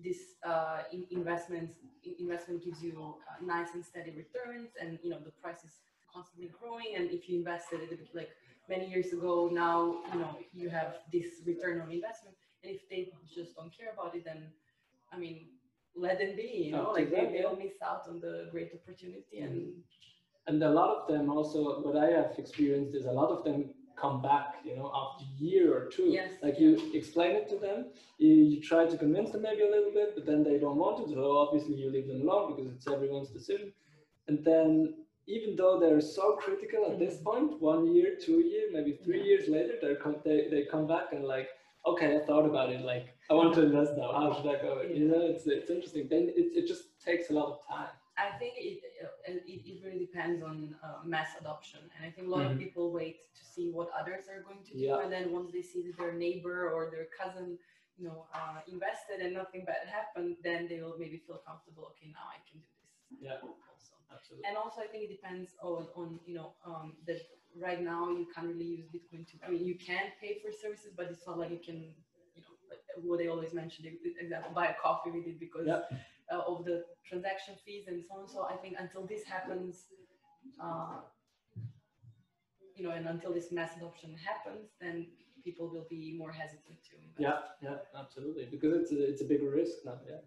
this 0.03 0.19
uh, 0.45 0.83
in- 0.91 1.07
investment 1.11 1.71
in- 2.03 2.15
investment 2.19 2.63
gives 2.63 2.83
you 2.83 3.15
uh, 3.29 3.43
nice 3.45 3.69
and 3.73 3.83
steady 3.85 4.11
returns, 4.11 4.71
and 4.81 4.99
you 5.03 5.09
know 5.11 5.19
the 5.19 5.31
price 5.43 5.63
is 5.63 5.75
constantly 6.15 6.49
growing. 6.59 6.89
And 6.95 7.11
if 7.11 7.27
you 7.27 7.37
invested 7.37 7.81
it 7.91 7.99
like 8.13 8.31
many 8.69 8.85
years 8.87 9.13
ago, 9.17 9.49
now 9.51 9.77
you 10.11 10.19
know 10.19 10.31
you 10.53 10.69
have 10.69 10.91
this 11.11 11.27
return 11.45 11.81
on 11.81 11.91
investment. 11.91 12.35
And 12.63 12.73
if 12.75 12.81
they 12.89 13.09
just 13.33 13.55
don't 13.55 13.71
care 13.77 13.91
about 13.93 14.15
it, 14.15 14.23
then 14.25 14.41
I 15.13 15.17
mean, 15.17 15.37
let 15.95 16.19
them 16.19 16.35
be. 16.35 16.49
You 16.65 16.71
know, 16.71 16.91
like 16.91 17.11
they, 17.11 17.25
they'll 17.33 17.55
miss 17.55 17.77
out 17.89 18.03
on 18.09 18.19
the 18.19 18.47
great 18.51 18.71
opportunity. 18.73 19.39
And 19.39 19.73
and 20.47 20.61
a 20.63 20.69
lot 20.69 20.89
of 20.95 21.07
them 21.07 21.29
also 21.29 21.81
what 21.81 21.97
i 21.97 22.07
have 22.17 22.31
experienced 22.37 22.95
is 22.95 23.05
a 23.05 23.11
lot 23.11 23.29
of 23.29 23.43
them 23.43 23.65
come 23.97 24.21
back 24.21 24.55
you 24.63 24.75
know 24.75 24.91
after 24.93 25.23
a 25.23 25.43
year 25.43 25.73
or 25.73 25.85
two 25.89 26.09
Yes, 26.11 26.31
like 26.43 26.59
you 26.59 26.91
explain 26.93 27.31
it 27.35 27.47
to 27.49 27.57
them 27.57 27.85
you, 28.17 28.33
you 28.51 28.61
try 28.61 28.85
to 28.85 28.97
convince 28.97 29.31
them 29.31 29.43
maybe 29.43 29.61
a 29.63 29.71
little 29.71 29.91
bit 29.91 30.13
but 30.15 30.25
then 30.25 30.43
they 30.43 30.57
don't 30.59 30.77
want 30.77 30.97
to 30.97 31.13
so 31.13 31.37
obviously 31.37 31.75
you 31.75 31.89
leave 31.89 32.07
them 32.07 32.21
alone 32.21 32.55
because 32.55 32.71
it's 32.71 32.87
everyone's 32.87 33.29
decision 33.29 33.71
and 34.27 34.43
then 34.43 34.93
even 35.27 35.55
though 35.55 35.79
they're 35.79 36.01
so 36.01 36.33
critical 36.35 36.85
at 36.91 36.99
this 36.99 37.17
point 37.17 37.59
one 37.59 37.93
year 37.95 38.15
two 38.25 38.39
year 38.51 38.65
maybe 38.71 38.93
three 39.03 39.19
Yeah. 39.19 39.25
years 39.31 39.49
later 39.49 39.73
they're 39.81 39.95
com- 39.95 40.21
they, 40.23 40.47
they 40.51 40.65
come 40.73 40.85
back 40.87 41.13
and 41.13 41.23
like 41.23 41.49
okay 41.85 42.17
i 42.17 42.19
thought 42.25 42.45
about 42.45 42.69
it 42.71 42.81
like 42.81 43.07
i 43.31 43.33
want 43.33 43.53
to 43.55 43.63
invest 43.63 43.91
now 43.97 44.11
how 44.19 44.27
should 44.35 44.49
i 44.55 44.57
go 44.61 44.81
you 44.81 45.05
know 45.09 45.21
it's, 45.31 45.45
it's 45.47 45.69
interesting 45.69 46.07
then 46.09 46.23
it, 46.41 46.47
it 46.59 46.67
just 46.67 46.83
takes 47.03 47.29
a 47.29 47.33
lot 47.33 47.47
of 47.53 47.57
time 47.67 47.93
I 48.17 48.29
think 48.39 48.53
it, 48.55 48.79
it, 49.27 49.61
it 49.71 49.83
really 49.83 49.99
depends 49.99 50.41
on 50.41 50.73
uh, 50.81 51.03
mass 51.03 51.31
adoption. 51.37 51.81
And 51.93 52.05
I 52.07 52.09
think 52.13 52.27
a 52.27 52.31
lot 52.31 52.43
Mhm. 52.43 52.53
of 52.53 52.59
people 52.63 52.85
wait 52.99 53.17
to 53.39 53.43
see 53.53 53.65
what 53.77 53.89
others 53.99 54.23
are 54.31 54.41
going 54.47 54.63
to 54.67 54.71
do. 54.71 54.79
Yeah. 54.87 55.01
And 55.03 55.11
then 55.11 55.33
once 55.37 55.51
they 55.51 55.61
see 55.71 55.81
that 55.85 55.97
their 55.97 56.13
neighbor 56.13 56.71
or 56.73 56.81
their 56.89 57.07
cousin, 57.19 57.59
you 57.97 58.05
know, 58.07 58.19
uh, 58.33 58.59
invested 58.75 59.17
and 59.19 59.33
nothing 59.33 59.65
bad 59.65 59.83
happened, 59.99 60.37
then 60.47 60.69
they 60.69 60.79
will 60.81 60.95
maybe 60.97 61.17
feel 61.27 61.41
comfortable. 61.49 61.83
Okay, 61.91 62.07
now 62.17 62.25
I 62.35 62.39
can 62.47 62.57
do 62.63 62.69
this. 62.79 63.19
Yeah. 63.27 63.43
Also. 63.43 63.94
Absolutely 64.11 64.47
And 64.47 64.57
also, 64.57 64.81
I 64.81 64.87
think 64.87 65.03
it 65.05 65.11
depends 65.11 65.51
on, 65.61 65.87
on 65.95 66.19
you 66.25 66.35
know, 66.35 66.53
um, 66.65 66.93
that 67.07 67.21
right 67.59 67.81
now 67.81 68.09
you 68.09 68.27
can't 68.33 68.47
really 68.47 68.65
use 68.65 68.85
Bitcoin 68.87 69.25
to, 69.27 69.33
I 69.45 69.49
mean, 69.49 69.65
you 69.65 69.75
can 69.75 70.11
pay 70.21 70.39
for 70.43 70.51
services, 70.51 70.91
but 70.95 71.07
it's 71.07 71.25
not 71.25 71.37
like 71.39 71.51
you 71.51 71.59
can, 71.63 71.79
you 72.35 72.41
know, 72.41 72.53
like 72.69 72.79
what 73.03 73.19
they 73.19 73.27
always 73.27 73.53
mention, 73.53 73.85
the 73.85 74.13
example, 74.19 74.51
buy 74.53 74.67
a 74.67 74.73
coffee 74.81 75.11
with 75.11 75.25
it 75.27 75.39
because 75.39 75.67
Yeah. 75.67 75.81
uh, 76.31 76.41
of 76.51 76.65
the 76.65 76.85
transaction 77.07 77.55
fees 77.65 77.87
and 77.87 78.03
so 78.07 78.15
on. 78.19 78.27
So 78.27 78.43
I 78.43 78.55
think 78.57 78.75
until 78.79 79.05
this 79.05 79.23
happens, 79.23 79.85
uh, 80.59 81.01
you 82.75 82.83
know, 82.83 82.91
and 82.91 83.07
until 83.07 83.33
this 83.33 83.51
mass 83.51 83.71
adoption 83.77 84.15
happens, 84.17 84.71
then 84.81 85.07
people 85.43 85.69
will 85.69 85.85
be 85.89 86.15
more 86.17 86.31
hesitant 86.31 86.77
to 86.89 86.95
invest. 86.97 87.19
Yeah, 87.19 87.37
yeah, 87.61 87.77
absolutely. 87.97 88.45
Because 88.51 88.73
it's 88.81 88.91
a, 88.91 89.09
it's 89.09 89.21
a 89.21 89.25
bigger 89.25 89.49
risk 89.49 89.77
now. 89.85 89.99
Yeah, 90.07 90.17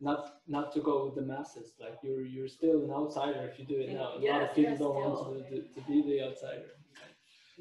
not 0.00 0.40
not 0.46 0.72
to 0.72 0.80
go 0.80 1.04
with 1.04 1.14
the 1.14 1.22
masses. 1.22 1.74
Like 1.80 1.98
you're 2.02 2.22
you're 2.22 2.48
still 2.48 2.82
an 2.84 2.90
outsider 2.90 3.42
if 3.50 3.58
you 3.58 3.64
do 3.64 3.78
it 3.80 3.90
Mm, 3.90 3.94
now. 3.94 4.10
A 4.18 4.22
lot 4.32 4.42
of 4.42 4.54
people 4.54 4.70
yes, 4.70 4.78
don't 4.78 4.94
still. 4.94 5.10
want 5.14 5.48
to, 5.48 5.50
to, 5.50 5.56
to 5.74 5.80
be 5.86 6.02
the 6.02 6.22
outsider. 6.26 6.70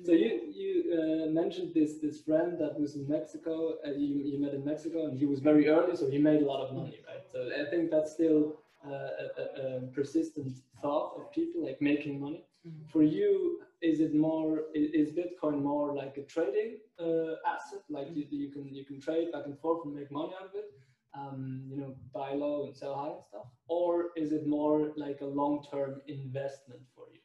So 0.06 0.12
you 0.12 0.30
you 0.62 0.70
uh, 1.00 1.30
mentioned 1.32 1.74
this 1.74 1.98
this 2.00 2.20
friend 2.22 2.58
that 2.60 2.80
was 2.80 2.96
in 2.96 3.08
Mexico. 3.08 3.54
Uh, 3.86 3.92
you 3.92 4.14
you 4.30 4.38
met 4.40 4.54
in 4.54 4.64
Mexico, 4.64 5.06
and 5.08 5.18
he 5.18 5.26
was 5.26 5.40
very 5.40 5.68
early, 5.68 5.96
so 5.96 6.08
he 6.08 6.18
made 6.20 6.42
a 6.42 6.46
lot 6.46 6.62
of 6.66 6.74
money, 6.74 7.00
right? 7.10 7.26
So 7.34 7.40
I 7.62 7.66
think 7.70 7.90
that's 7.92 8.12
still 8.12 8.42
uh, 8.86 9.10
a, 9.24 9.26
a, 9.42 9.44
a 9.78 9.82
persistent 9.98 10.52
thought 10.82 11.12
of 11.18 11.32
people 11.32 11.66
like 11.68 11.80
making 11.82 12.20
money. 12.20 12.42
Mhm. 12.68 12.86
For 12.94 13.04
you, 13.04 13.60
is 13.82 14.00
it 14.06 14.14
more 14.14 14.52
is 14.74 15.10
Bitcoin 15.22 15.58
more 15.72 15.88
like 16.02 16.14
a 16.18 16.24
trading 16.34 16.72
uh, 17.06 17.34
asset, 17.54 17.82
like 17.90 18.08
you, 18.16 18.24
you 18.30 18.50
can 18.56 18.64
you 18.78 18.84
can 18.90 19.00
trade 19.00 19.28
back 19.34 19.46
and 19.46 19.58
forth 19.64 19.80
and 19.86 19.94
make 19.94 20.12
money 20.12 20.34
out 20.40 20.48
of 20.50 20.54
it, 20.62 20.68
um, 21.14 21.64
you 21.70 21.78
know, 21.78 21.96
buy 22.14 22.34
low 22.34 22.66
and 22.66 22.76
sell 22.76 22.96
high 22.96 23.14
and 23.16 23.24
stuff, 23.24 23.48
or 23.68 24.10
is 24.16 24.32
it 24.32 24.48
more 24.48 24.92
like 24.96 25.22
a 25.22 25.26
long 25.26 25.66
term 25.70 26.02
investment 26.08 26.82
for 26.96 27.06
you? 27.14 27.20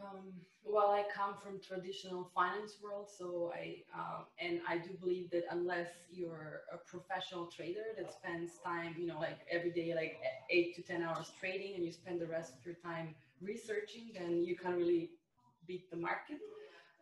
Um, 0.00 0.32
well, 0.64 0.90
I 0.90 1.04
come 1.14 1.34
from 1.42 1.60
traditional 1.60 2.30
finance 2.34 2.76
world, 2.82 3.08
so 3.08 3.52
I 3.54 3.82
um, 3.94 4.24
and 4.38 4.60
I 4.68 4.78
do 4.78 4.90
believe 5.00 5.30
that 5.30 5.44
unless 5.50 5.88
you're 6.10 6.62
a 6.72 6.78
professional 6.78 7.46
trader 7.46 7.86
that 7.96 8.12
spends 8.12 8.58
time, 8.64 8.94
you 8.98 9.06
know, 9.06 9.18
like 9.18 9.38
every 9.50 9.70
day, 9.70 9.94
like 9.94 10.18
eight 10.50 10.74
to 10.76 10.82
ten 10.82 11.02
hours 11.02 11.32
trading, 11.38 11.74
and 11.76 11.84
you 11.84 11.92
spend 11.92 12.20
the 12.20 12.26
rest 12.26 12.54
of 12.54 12.64
your 12.64 12.74
time 12.76 13.14
researching, 13.40 14.10
then 14.14 14.44
you 14.44 14.56
can't 14.56 14.76
really 14.76 15.10
beat 15.66 15.90
the 15.90 15.96
market. 15.96 16.38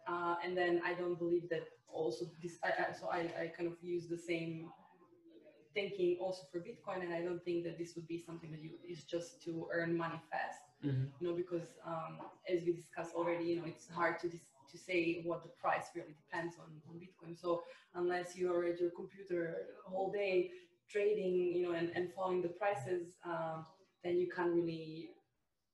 Uh, 0.06 0.36
and 0.44 0.56
then 0.56 0.82
I 0.84 0.94
don't 0.94 1.18
believe 1.18 1.48
that 1.50 1.68
also 1.92 2.26
this. 2.42 2.58
I, 2.64 2.68
I, 2.68 2.92
so 2.92 3.08
I, 3.08 3.20
I 3.42 3.52
kind 3.56 3.70
of 3.70 3.76
use 3.82 4.08
the 4.08 4.18
same 4.18 4.70
thinking 5.74 6.16
also 6.20 6.42
for 6.50 6.58
Bitcoin, 6.58 7.02
and 7.02 7.12
I 7.12 7.22
don't 7.22 7.42
think 7.44 7.64
that 7.64 7.78
this 7.78 7.94
would 7.96 8.08
be 8.08 8.18
something 8.18 8.50
that 8.50 8.62
you 8.62 8.70
is 8.88 9.04
just 9.04 9.42
to 9.44 9.68
earn 9.72 9.96
money 9.96 10.20
fast 10.30 10.60
you 10.82 11.28
know, 11.28 11.34
because 11.34 11.68
um, 11.86 12.18
as 12.48 12.62
we 12.64 12.72
discussed 12.72 13.14
already, 13.14 13.44
you 13.44 13.56
know, 13.56 13.64
it's 13.66 13.88
hard 13.88 14.18
to 14.20 14.28
dis- 14.28 14.40
to 14.70 14.78
say 14.78 15.20
what 15.24 15.42
the 15.42 15.48
price 15.48 15.86
really 15.96 16.14
depends 16.24 16.54
on, 16.56 16.68
on 16.88 17.00
Bitcoin. 17.00 17.38
So 17.38 17.64
unless 17.94 18.36
you're 18.36 18.64
at 18.66 18.80
your 18.80 18.90
computer 18.90 19.66
a 19.84 19.90
whole 19.90 20.12
day 20.12 20.52
trading, 20.88 21.52
you 21.54 21.62
know, 21.62 21.72
and, 21.72 21.90
and 21.96 22.12
following 22.14 22.40
the 22.40 22.48
prices, 22.48 23.16
um, 23.24 23.66
then 24.04 24.16
you 24.18 24.28
can't 24.34 24.52
really 24.52 25.10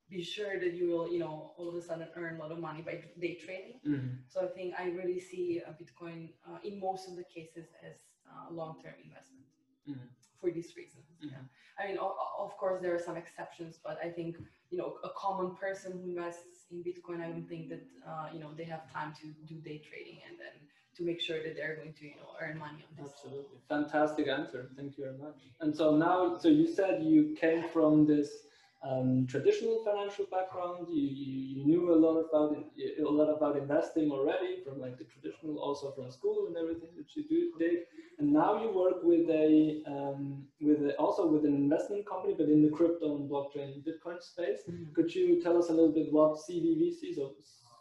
be 0.08 0.22
sure 0.22 0.58
that 0.58 0.72
you 0.72 0.88
will, 0.88 1.12
you 1.12 1.18
know, 1.18 1.52
all 1.58 1.68
of 1.68 1.74
a 1.74 1.82
sudden 1.82 2.08
earn 2.16 2.36
a 2.36 2.38
lot 2.38 2.52
of 2.52 2.58
money 2.58 2.80
by 2.80 3.02
day 3.20 3.34
trading. 3.34 3.80
Mm-hmm. 3.86 4.14
So 4.28 4.40
I 4.40 4.46
think 4.46 4.74
I 4.78 4.88
really 4.88 5.20
see 5.20 5.60
a 5.66 5.70
Bitcoin 5.72 6.30
uh, 6.48 6.58
in 6.64 6.80
most 6.80 7.06
of 7.06 7.16
the 7.16 7.24
cases 7.24 7.66
as 7.84 7.96
uh, 8.26 8.52
long-term 8.52 8.94
investment 9.04 9.44
Mhm. 9.88 10.08
for 10.40 10.50
these 10.50 10.76
reasons. 10.76 11.04
Mhm. 11.22 11.30
Yeah. 11.30 11.44
I 11.78 11.86
mean, 11.88 11.98
of 11.98 12.56
course, 12.56 12.80
there 12.82 12.94
are 12.94 12.98
some 12.98 13.16
exceptions, 13.16 13.78
but 13.82 13.98
I 14.02 14.10
think 14.10 14.36
you 14.70 14.78
know 14.78 14.98
a 15.04 15.10
common 15.10 15.54
person 15.56 15.92
who 15.92 16.00
invests 16.10 16.66
in 16.70 16.82
Bitcoin, 16.82 17.20
I 17.20 17.28
don't 17.28 17.48
think 17.48 17.68
that 17.68 17.82
uh, 18.06 18.28
you 18.32 18.40
know 18.40 18.50
they 18.54 18.64
have 18.64 18.90
time 18.92 19.12
to 19.20 19.26
do 19.50 19.54
day 19.60 19.78
trading 19.78 20.18
and 20.26 20.38
then 20.38 20.54
to 20.96 21.02
make 21.02 21.20
sure 21.20 21.42
that 21.42 21.54
they're 21.56 21.76
going 21.76 21.92
to 22.00 22.04
you 22.06 22.16
know 22.16 22.30
earn 22.40 22.58
money 22.58 22.84
on 22.88 22.92
this. 23.04 23.12
Absolutely. 23.12 23.58
Fantastic 23.68 24.28
answer. 24.28 24.70
Thank 24.76 24.96
you 24.96 25.04
very 25.04 25.18
much. 25.18 25.38
And 25.60 25.74
so 25.76 25.96
now, 25.96 26.38
so 26.38 26.48
you 26.48 26.66
said 26.66 27.02
you 27.02 27.36
came 27.38 27.68
from 27.68 28.06
this 28.06 28.45
um, 28.86 29.26
traditional 29.26 29.84
financial 29.84 30.26
background. 30.30 30.86
You, 30.88 31.02
you, 31.02 31.64
knew 31.66 31.92
a 31.92 31.96
lot 31.96 32.18
about 32.18 32.56
it, 32.76 33.04
a 33.04 33.08
lot 33.08 33.28
about 33.28 33.56
investing 33.56 34.10
already 34.10 34.62
from 34.64 34.80
like 34.80 34.98
the 34.98 35.04
traditional, 35.04 35.58
also 35.58 35.90
from 35.92 36.10
school 36.10 36.46
and 36.46 36.56
everything 36.56 36.90
that 36.96 37.16
you 37.16 37.24
do 37.28 37.52
did. 37.58 37.80
And 38.18 38.32
now 38.32 38.62
you 38.62 38.70
work 38.72 39.02
with 39.02 39.28
a 39.28 39.82
um, 39.86 40.44
with 40.60 40.82
a, 40.82 40.94
also 40.96 41.26
with 41.26 41.44
an 41.44 41.54
investment 41.54 42.08
company, 42.08 42.34
but 42.38 42.48
in 42.48 42.62
the 42.62 42.70
crypto 42.70 43.16
and 43.16 43.28
blockchain 43.28 43.82
Bitcoin 43.84 44.22
space. 44.22 44.60
Mhm. 44.68 44.94
Could 44.94 45.14
you 45.14 45.42
tell 45.42 45.56
us 45.58 45.68
a 45.68 45.72
little 45.72 45.92
bit 45.92 46.12
what 46.12 46.38
CVVC, 46.38 47.14
so 47.14 47.34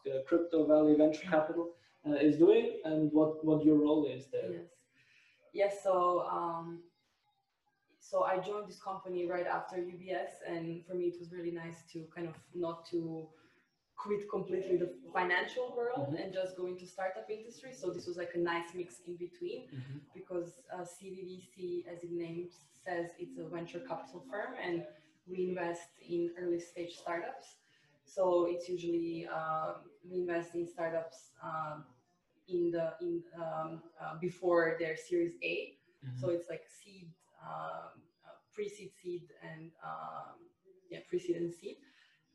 uh, 0.07 0.23
Crypto 0.27 0.65
Valley 0.65 0.95
Venture 0.95 1.27
Capital, 1.29 1.73
uh, 2.07 2.13
is 2.13 2.37
doing 2.37 2.79
and 2.85 3.11
what 3.11 3.45
what 3.45 3.63
your 3.63 3.77
role 3.77 4.05
is 4.05 4.25
there? 4.31 4.51
Yes. 4.51 4.69
Yes. 5.53 5.83
So 5.83 6.25
um, 6.37 6.79
so 8.09 8.15
I 8.23 8.35
joined 8.49 8.67
this 8.71 8.81
company 8.89 9.21
right 9.35 9.47
after 9.57 9.75
UBS, 9.77 10.33
and 10.51 10.65
for 10.85 10.93
me 10.99 11.05
it 11.13 11.17
was 11.21 11.29
really 11.37 11.51
nice 11.63 11.79
to 11.93 11.97
kind 12.15 12.27
of 12.31 12.35
not 12.53 12.85
to 12.91 13.27
quit 14.03 14.29
completely 14.29 14.75
the 14.83 14.89
financial 15.17 15.67
world 15.77 16.07
Mhm. 16.09 16.19
and 16.21 16.27
just 16.39 16.51
go 16.59 16.65
into 16.73 16.85
startup 16.85 17.27
industry. 17.37 17.71
So 17.81 17.85
this 17.95 18.05
was 18.09 18.17
like 18.23 18.33
a 18.35 18.41
nice 18.53 18.69
mix 18.79 18.89
in 19.07 19.15
between. 19.25 19.61
Mhm. 19.77 20.01
because 20.19 20.49
uh, 20.75 20.85
CVVC, 20.95 21.85
as 21.91 21.99
it 22.07 22.11
names 22.11 22.51
says, 22.85 23.07
it's 23.23 23.37
a 23.37 23.45
venture 23.55 23.81
capital 23.91 24.21
firm, 24.31 24.51
and 24.65 24.75
we 25.27 25.37
invest 25.49 25.89
in 26.15 26.21
early 26.41 26.59
stage 26.71 26.93
startups. 27.03 27.47
So 28.15 28.23
it's 28.51 28.65
usually 28.75 29.27
uh, 29.37 29.69
we 30.07 30.13
invest 30.23 30.49
in 30.55 30.63
startups 30.75 31.19
um, 31.47 31.77
in 32.47 32.71
the 32.75 32.85
in 33.01 33.13
um, 33.43 33.69
uh, 34.01 34.15
before 34.27 34.63
their 34.81 34.95
Series 35.07 35.35
A. 35.51 35.55
Mhm. 36.05 36.17
So 36.19 36.25
it's 36.35 36.47
like 36.53 36.63
seed, 36.77 37.07
um, 37.45 38.01
uh, 38.25 38.35
pre-seed, 38.53 38.91
seed, 39.01 39.23
and 39.43 39.71
um, 39.83 40.35
yeah, 40.89 40.99
pre-seed 41.07 41.35
and 41.37 41.53
seed 41.53 41.77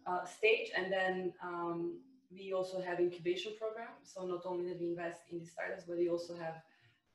uh, 0.06 0.24
stage, 0.24 0.70
and 0.76 0.92
then 0.92 1.32
um, 1.42 1.98
we 2.32 2.52
also 2.52 2.80
have 2.80 3.00
incubation 3.00 3.52
program. 3.58 3.88
So 4.02 4.26
not 4.26 4.42
only 4.46 4.68
that 4.68 4.80
we 4.80 4.88
invest 4.88 5.20
in 5.30 5.40
the 5.40 5.46
startups, 5.46 5.84
but 5.86 5.96
we 5.96 6.08
also 6.08 6.34
have 6.36 6.62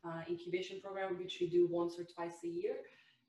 uh, 0.06 0.22
incubation 0.30 0.82
program, 0.82 1.18
which 1.18 1.38
we 1.40 1.48
do 1.48 1.68
once 1.70 1.98
or 1.98 2.04
twice 2.04 2.44
a 2.44 2.48
year. 2.48 2.76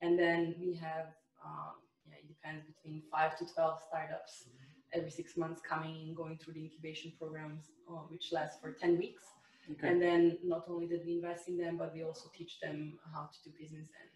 And 0.03 0.19
then 0.19 0.55
we 0.61 0.75
have, 0.75 1.07
um, 1.45 1.75
yeah, 2.07 2.17
it 2.21 2.29
depends 2.29 2.65
between 2.67 3.03
five 3.11 3.39
to 3.39 3.47
12 3.47 3.81
startups 3.89 4.49
every 4.93 5.11
six 5.11 5.37
months 5.37 5.61
coming 5.67 6.09
in, 6.09 6.15
going 6.15 6.39
through 6.39 6.55
the 6.55 6.61
incubation 6.61 7.13
programs, 7.19 7.71
uh, 7.91 8.03
which 8.09 8.33
lasts 8.33 8.59
for 8.61 8.73
10 8.73 8.99
weeks. 8.99 9.25
Okay. 9.71 9.89
And 9.89 10.01
then 10.01 10.39
not 10.45 10.65
only 10.69 10.87
did 10.87 11.03
we 11.05 11.15
invest 11.15 11.49
in 11.49 11.57
them, 11.59 11.77
but 11.77 11.93
we 11.95 12.05
also 12.05 12.31
teach 12.37 12.61
them 12.61 12.99
how 13.13 13.29
to 13.33 13.39
do 13.45 13.57
business 13.59 13.89
and 14.01 14.11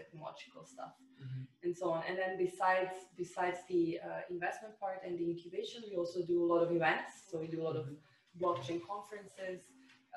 technological 0.00 0.62
stuff 0.64 0.94
Mhm. 1.22 1.46
and 1.64 1.72
so 1.80 1.84
on. 1.94 2.00
And 2.08 2.14
then 2.20 2.32
besides 2.46 2.94
besides 3.22 3.58
the 3.72 3.82
uh, 4.08 4.34
investment 4.34 4.74
part 4.82 4.98
and 5.04 5.12
the 5.20 5.26
incubation, 5.32 5.78
we 5.90 5.94
also 6.02 6.18
do 6.32 6.36
a 6.44 6.48
lot 6.52 6.60
of 6.66 6.70
events. 6.80 7.12
So 7.30 7.34
we 7.44 7.48
do 7.56 7.60
a 7.64 7.66
lot 7.68 7.76
of 7.82 7.86
blockchain 8.42 8.80
conferences, 8.92 9.58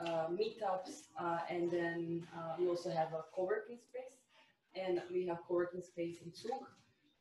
uh, 0.04 0.28
meetups, 0.40 0.94
uh, 1.24 1.54
and 1.54 1.64
then 1.78 2.28
uh, 2.38 2.52
we 2.60 2.68
also 2.74 2.90
have 3.00 3.10
a 3.14 3.24
co-working 3.36 3.80
space. 3.90 4.16
And 4.84 5.02
we 5.16 5.26
have 5.30 5.40
co-working 5.48 5.82
space 5.92 6.16
in 6.24 6.30
Zug, 6.42 6.64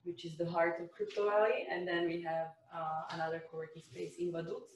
which 0.09 0.25
is 0.29 0.37
the 0.37 0.49
heart 0.55 0.75
of 0.83 0.87
Crypto 0.97 1.23
Valley. 1.31 1.59
And 1.73 1.81
then 1.91 2.03
we 2.13 2.21
have 2.23 2.49
uh, 2.79 3.15
another 3.15 3.41
co-working 3.51 3.83
space 3.91 4.15
in 4.23 4.33
Vaduz. 4.33 4.69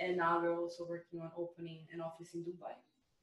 And 0.00 0.16
now 0.16 0.40
we're 0.42 0.58
also 0.64 0.82
working 0.94 1.20
on 1.24 1.30
opening 1.36 1.80
an 1.92 2.00
office 2.00 2.30
in 2.34 2.40
Dubai. 2.48 2.74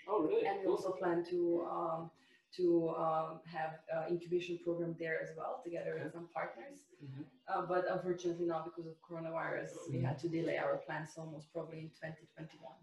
Oh, 0.08 0.22
really? 0.24 0.46
And 0.48 0.62
we 0.62 0.68
also 0.68 0.92
plan 1.02 1.24
to 1.32 1.40
um, 1.76 2.12
to 2.58 2.90
um, 2.98 3.40
have 3.46 3.72
uh, 3.96 4.06
incubation 4.10 4.60
program 4.64 4.96
there 5.00 5.18
as 5.24 5.30
well, 5.38 5.62
together 5.64 6.00
with 6.02 6.12
some 6.14 6.28
partners. 6.34 6.80
Mhm. 7.04 7.24
Uh, 7.48 7.62
but 7.66 7.86
unfortunately, 7.90 8.46
now 8.46 8.64
because 8.64 8.88
of 8.92 8.96
coronavirus, 9.08 9.72
we 9.92 10.00
had 10.02 10.18
to 10.20 10.28
delay 10.30 10.58
our 10.58 10.78
plans. 10.86 11.10
almost 11.18 11.52
probably 11.54 11.80
in 11.80 11.90
2021, 11.90 12.74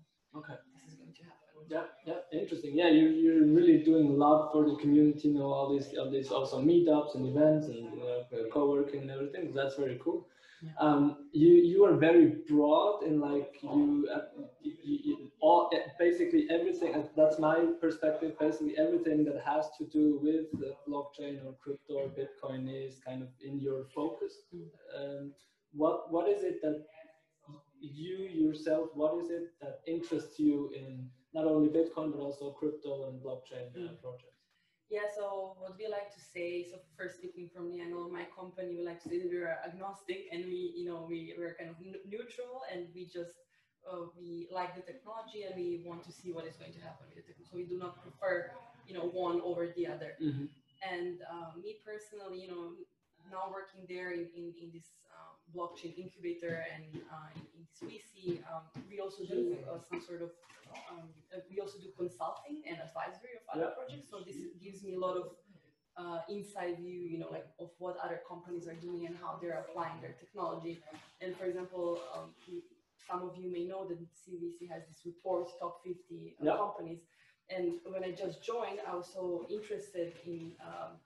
Okay. 0.40 0.54
this 0.74 0.92
is 0.92 0.94
going 0.98 1.12
to 1.12 1.22
happen. 1.24 1.38
Yeah, 1.68 1.84
yeah, 2.06 2.40
interesting. 2.40 2.72
Yeah, 2.74 2.88
you're, 2.88 3.10
you're 3.22 3.46
really 3.46 3.78
doing 3.82 4.06
a 4.08 4.16
lot 4.24 4.52
for 4.52 4.64
the 4.68 4.76
community, 4.76 5.28
you 5.28 5.34
know, 5.34 5.50
all 5.52 5.68
these, 5.72 5.88
all 5.98 6.10
these 6.10 6.30
also 6.30 6.60
meetups 6.60 7.14
and 7.14 7.26
events 7.26 7.66
and 7.68 7.86
uh, 8.02 8.48
co-working 8.52 9.00
and 9.02 9.10
everything. 9.10 9.52
That's 9.54 9.76
very 9.76 9.98
cool. 10.04 10.26
Yeah. 10.62 10.70
Um, 10.78 11.28
you 11.32 11.50
you 11.70 11.84
are 11.84 11.96
very 11.96 12.26
broad 12.48 13.02
in 13.02 13.18
like 13.20 13.52
you, 13.62 14.08
uh, 14.14 14.20
you, 14.62 14.72
you, 14.84 14.98
you 15.08 15.31
all 15.42 15.68
uh, 15.74 15.78
basically 15.98 16.46
everything. 16.50 16.92
That's 17.16 17.38
my 17.38 17.56
perspective. 17.80 18.38
Basically 18.38 18.74
everything 18.78 19.24
that 19.26 19.42
has 19.44 19.66
to 19.78 19.84
do 19.98 20.18
with 20.22 20.46
the 20.62 20.70
blockchain 20.88 21.44
or 21.44 21.52
crypto 21.62 21.94
or 22.04 22.08
Bitcoin 22.20 22.62
is 22.72 23.00
kind 23.04 23.22
of 23.22 23.28
in 23.44 23.60
your 23.60 23.84
focus. 23.94 24.32
Mm. 24.54 24.68
Um, 24.98 25.32
what 25.74 26.10
what 26.12 26.28
is 26.28 26.42
it 26.44 26.62
that 26.62 26.84
you 27.80 28.16
yourself? 28.44 28.90
What 28.94 29.14
is 29.22 29.30
it 29.30 29.46
that 29.60 29.80
interests 29.86 30.38
you 30.38 30.70
in 30.74 31.08
not 31.34 31.44
only 31.46 31.68
Bitcoin 31.68 32.12
but 32.12 32.20
also 32.20 32.50
crypto 32.60 33.08
and 33.08 33.20
blockchain 33.20 33.66
uh, 33.74 33.80
Mm. 33.92 34.00
projects? 34.00 34.28
Yeah, 34.90 35.08
so 35.16 35.56
what 35.58 35.72
we 35.78 35.86
like 35.88 36.12
to 36.12 36.20
say, 36.20 36.66
so 36.70 36.76
first 36.98 37.16
speaking 37.16 37.48
from 37.54 37.70
the 37.72 37.80
angle 37.80 38.04
of 38.04 38.12
my 38.12 38.26
company, 38.38 38.76
we 38.76 38.84
like 38.84 39.00
to 39.04 39.08
say 39.08 39.18
that 39.22 39.30
we're 39.34 39.56
agnostic 39.66 40.20
and 40.30 40.44
we, 40.44 40.74
you 40.76 40.84
know, 40.84 41.06
we, 41.08 41.34
we're 41.38 41.54
kind 41.58 41.70
of 41.70 41.76
n- 41.80 42.02
neutral 42.06 42.60
and 42.70 42.80
we 42.94 43.06
just, 43.06 43.32
uh, 43.90 44.06
we 44.18 44.48
like 44.52 44.74
the 44.74 44.82
technology 44.82 45.44
and 45.44 45.54
we 45.56 45.82
want 45.84 46.04
to 46.04 46.12
see 46.12 46.32
what 46.32 46.46
is 46.46 46.54
going 46.56 46.72
to 46.72 46.80
happen 46.80 47.06
with 47.08 47.16
the 47.16 47.22
technology. 47.22 47.48
So 47.50 47.56
we 47.56 47.64
do 47.64 47.78
not 47.78 48.02
prefer, 48.02 48.50
you 48.86 48.94
know, 48.94 49.06
one 49.10 49.40
over 49.42 49.66
the 49.76 49.86
other. 49.86 50.14
Mm-hmm. 50.22 50.46
And 50.82 51.20
uh, 51.30 51.56
me 51.62 51.76
personally, 51.84 52.42
you 52.42 52.48
know, 52.48 52.72
now 53.30 53.50
working 53.50 53.86
there 53.88 54.12
in, 54.12 54.26
in, 54.34 54.52
in 54.60 54.70
this 54.74 54.98
um, 55.14 55.38
blockchain 55.54 55.96
incubator 55.98 56.64
and 56.74 56.84
uh, 57.10 57.30
in, 57.36 57.42
in 57.54 57.60
this 57.66 57.78
VC, 57.86 58.42
um, 58.50 58.62
we 58.90 59.00
also 59.00 59.24
do 59.24 59.56
uh, 59.70 59.78
some 59.88 60.00
sort 60.00 60.22
of, 60.22 60.30
um, 60.90 61.06
uh, 61.34 61.38
we 61.50 61.60
also 61.60 61.78
do 61.78 61.90
consulting 61.96 62.62
and 62.66 62.78
advisory 62.78 63.38
of 63.38 63.44
other 63.54 63.70
Yeah. 63.70 63.76
projects. 63.78 64.10
So 64.10 64.20
this 64.26 64.36
gives 64.62 64.82
me 64.82 64.94
a 64.94 64.98
lot 64.98 65.16
of 65.16 65.26
uh, 65.96 66.20
inside 66.28 66.78
view, 66.78 67.00
you 67.00 67.18
know, 67.18 67.28
like 67.30 67.46
of 67.60 67.70
what 67.78 67.96
other 68.02 68.20
companies 68.26 68.66
are 68.66 68.74
doing 68.74 69.06
and 69.06 69.14
how 69.16 69.38
they're 69.40 69.60
applying 69.60 70.00
their 70.00 70.14
technology. 70.18 70.82
And 71.20 71.36
for 71.36 71.44
example, 71.44 72.00
um, 72.16 72.30
some 73.06 73.22
of 73.28 73.36
you 73.36 73.50
may 73.50 73.64
know 73.64 73.86
that 73.88 73.98
CVC 74.14 74.68
has 74.68 74.86
this 74.88 75.04
report, 75.04 75.48
top 75.58 75.82
50 75.84 76.36
uh, 76.40 76.44
Yeah. 76.44 76.56
companies. 76.56 77.00
And 77.48 77.80
when 77.84 78.04
I 78.04 78.12
just 78.12 78.42
joined, 78.42 78.80
I 78.80 78.94
was 78.94 79.12
so 79.12 79.46
interested 79.48 80.16
in 80.24 80.56
um, 80.60 81.00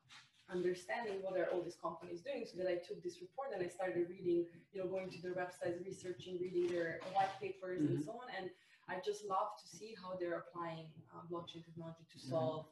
understanding 0.49 1.23
what 1.23 1.37
are 1.39 1.51
all 1.51 1.63
these 1.63 1.77
companies 1.77 2.21
doing 2.23 2.47
so 2.47 2.59
that 2.59 2.69
I 2.69 2.77
took 2.77 3.03
this 3.03 3.21
report 3.21 3.53
and 3.53 3.63
I 3.63 3.69
started 3.69 4.09
reading, 4.09 4.47
you 4.73 4.85
know, 4.85 4.89
going 4.89 5.11
to 5.11 5.21
their 5.23 5.35
websites, 5.35 5.85
researching, 5.85 6.39
reading 6.39 6.71
their 6.71 7.01
white 7.15 7.35
papers 7.41 7.81
and 7.81 7.99
Mhm. 7.99 8.05
so 8.05 8.13
on. 8.13 8.29
And 8.31 8.51
I 8.87 9.01
just 9.01 9.25
love 9.25 9.57
to 9.61 9.67
see 9.67 9.95
how 9.95 10.15
they're 10.17 10.39
applying 10.39 10.93
uh, 11.13 11.23
blockchain 11.27 11.65
technology 11.65 12.05
to 12.13 12.19
Mhm. 12.19 12.29
solve 12.31 12.67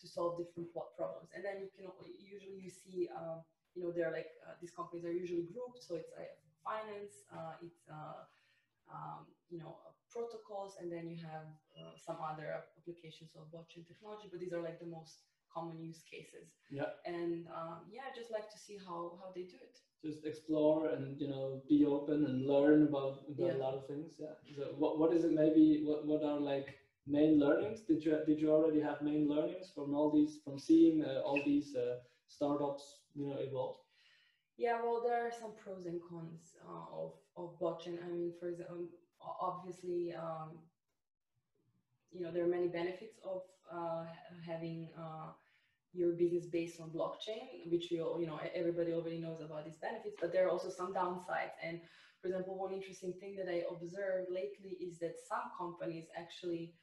to 0.00 0.06
solve 0.06 0.38
different 0.38 0.72
pro- 0.72 0.90
problems. 0.96 1.28
And 1.34 1.44
then 1.44 1.60
you 1.60 1.68
can 1.76 1.90
usually 2.20 2.60
you 2.60 2.70
see, 2.70 3.08
um, 3.08 3.44
you 3.74 3.82
know, 3.82 3.90
they're 3.90 4.12
like 4.12 4.30
uh, 4.46 4.54
these 4.60 4.70
companies 4.70 5.04
are 5.04 5.12
usually 5.12 5.42
grouped. 5.42 5.82
So 5.82 5.96
it's 5.96 6.12
uh, 6.12 6.24
finance, 6.62 7.24
uh, 7.32 7.56
it's 7.60 7.88
uh, 7.88 8.26
um, 8.92 9.26
you 9.50 9.58
know 9.58 9.76
uh, 9.86 9.92
protocols, 10.10 10.76
and 10.80 10.90
then 10.90 11.08
you 11.08 11.18
have 11.24 11.46
uh, 11.78 11.94
some 11.96 12.16
other 12.20 12.46
applications 12.78 13.30
of 13.36 13.50
blockchain 13.52 13.86
technology. 13.86 14.28
But 14.30 14.40
these 14.40 14.52
are 14.52 14.62
like 14.62 14.80
the 14.80 14.86
most 14.86 15.20
common 15.52 15.80
use 15.80 16.02
cases. 16.10 16.48
Yeah. 16.70 16.90
And 17.06 17.46
um, 17.48 17.78
yeah, 17.90 18.02
I 18.10 18.16
just 18.16 18.30
like 18.30 18.50
to 18.50 18.58
see 18.58 18.78
how 18.86 19.18
how 19.20 19.32
they 19.34 19.42
do 19.42 19.56
it. 19.60 19.78
Just 20.04 20.24
explore 20.24 20.90
and 20.90 21.20
you 21.20 21.28
know 21.28 21.62
be 21.68 21.84
open 21.84 22.24
and 22.26 22.46
learn 22.46 22.86
about, 22.88 23.24
about 23.28 23.54
a 23.54 23.58
lot 23.58 23.74
of 23.74 23.86
things. 23.86 24.14
Yeah. 24.18 24.34
So 24.56 24.74
what, 24.78 24.98
what 24.98 25.12
is 25.12 25.24
it? 25.24 25.32
Maybe 25.32 25.82
what, 25.84 26.06
what 26.06 26.22
are 26.22 26.38
like 26.38 26.68
main 27.06 27.38
learnings? 27.38 27.80
Did 27.80 28.04
you 28.04 28.18
did 28.26 28.40
you 28.40 28.50
already 28.52 28.80
have 28.80 29.02
main 29.02 29.28
learnings 29.28 29.72
from 29.74 29.94
all 29.94 30.10
these 30.10 30.38
from 30.44 30.58
seeing 30.58 31.04
uh, 31.04 31.20
all 31.24 31.40
these 31.44 31.74
uh, 31.74 31.96
startups 32.28 33.00
you 33.14 33.26
know 33.26 33.36
evolve? 33.38 33.76
Yeah, 34.56 34.82
well, 34.82 35.00
there 35.04 35.24
are 35.24 35.30
some 35.30 35.52
pros 35.62 35.86
and 35.86 36.00
cons 36.02 36.56
uh, 36.66 37.02
of 37.02 37.12
of 37.38 37.58
blockchain. 37.60 37.98
I 38.04 38.08
mean, 38.08 38.32
for 38.38 38.48
example, 38.48 38.88
obviously, 39.40 40.12
um, 40.14 40.58
you 42.10 42.20
know, 42.22 42.32
there 42.32 42.44
are 42.44 42.48
many 42.48 42.68
benefits 42.68 43.18
of 43.24 43.42
uh, 43.72 44.04
having 44.46 44.88
uh, 44.98 45.30
your 45.92 46.12
business 46.12 46.46
based 46.46 46.80
on 46.80 46.90
blockchain, 46.90 47.70
which 47.70 47.88
we 47.90 48.00
all, 48.00 48.20
you 48.20 48.26
know, 48.26 48.40
everybody 48.54 48.92
already 48.92 49.18
knows 49.18 49.40
about 49.40 49.64
these 49.64 49.76
benefits. 49.76 50.16
But 50.20 50.32
there 50.32 50.46
are 50.46 50.50
also 50.50 50.70
some 50.70 50.92
downsides. 50.92 51.56
And 51.62 51.80
for 52.20 52.28
example, 52.28 52.58
one 52.58 52.72
interesting 52.72 53.14
thing 53.20 53.36
that 53.36 53.48
I 53.48 53.62
observed 53.70 54.28
lately 54.30 54.76
is 54.80 54.98
that 54.98 55.14
some 55.28 55.50
companies 55.56 56.06
actually 56.18 56.74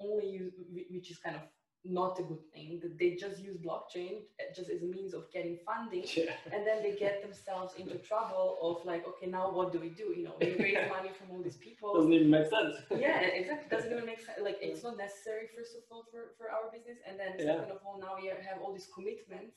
only 0.00 0.28
use, 0.28 0.52
which 0.90 1.10
is 1.10 1.18
kind 1.18 1.36
of 1.36 1.42
not 1.84 2.18
a 2.18 2.22
good 2.22 2.44
thing, 2.54 2.78
that 2.82 2.96
they 2.98 3.10
just 3.10 3.40
use 3.40 3.56
blockchain 3.56 4.22
just 4.54 4.70
as 4.70 4.82
a 4.82 4.86
means 4.86 5.14
of 5.14 5.24
getting 5.32 5.56
funding 5.66 6.04
Yeah. 6.16 6.30
and 6.52 6.64
then 6.66 6.82
they 6.82 6.92
get 6.96 7.20
themselves 7.22 7.74
into 7.76 7.96
trouble 8.10 8.56
of 8.62 8.84
like 8.84 9.06
okay 9.06 9.26
now 9.26 9.50
what 9.50 9.72
do 9.72 9.80
we 9.80 9.88
do? 9.90 10.12
You 10.16 10.24
know 10.24 10.34
we 10.40 10.54
raise 10.56 10.76
money 10.96 11.10
from 11.18 11.30
all 11.32 11.42
these 11.42 11.56
people. 11.56 11.94
Doesn't 11.94 12.12
even 12.12 12.30
make 12.30 12.46
sense. 12.46 12.74
yeah 12.96 13.20
exactly. 13.20 13.68
Doesn't 13.76 13.92
even 13.92 14.06
make 14.06 14.20
sense. 14.24 14.38
Like 14.42 14.58
it's 14.60 14.82
not 14.84 14.96
necessary 14.96 15.46
first 15.56 15.74
of 15.76 15.82
all 15.90 16.04
for, 16.10 16.30
for 16.38 16.50
our 16.50 16.70
business 16.70 16.98
and 17.08 17.18
then 17.18 17.32
Yeah. 17.38 17.58
second 17.58 17.72
of 17.72 17.78
all 17.84 17.98
now 17.98 18.14
we 18.20 18.28
have 18.28 18.60
all 18.62 18.72
these 18.72 18.88
commitments 18.94 19.56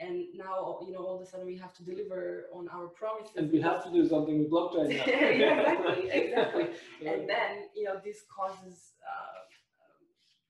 and 0.00 0.24
now 0.34 0.78
you 0.84 0.90
know 0.92 0.98
all 1.06 1.16
of 1.16 1.22
a 1.22 1.26
sudden 1.26 1.46
we 1.46 1.56
have 1.56 1.74
to 1.74 1.84
deliver 1.84 2.46
on 2.52 2.66
our 2.68 2.86
promises. 2.88 3.36
And 3.36 3.52
we 3.52 3.60
have 3.60 3.84
to 3.84 3.90
do 3.92 4.08
something 4.08 4.38
with 4.38 4.50
blockchain 4.50 4.88
now. 4.88 5.04
yeah, 5.06 5.26
exactly 5.38 6.10
exactly. 6.10 6.66
And 7.06 7.28
then 7.28 7.52
you 7.76 7.84
know 7.84 7.96
this 8.02 8.18
causes 8.36 8.94
uh, 9.06 9.29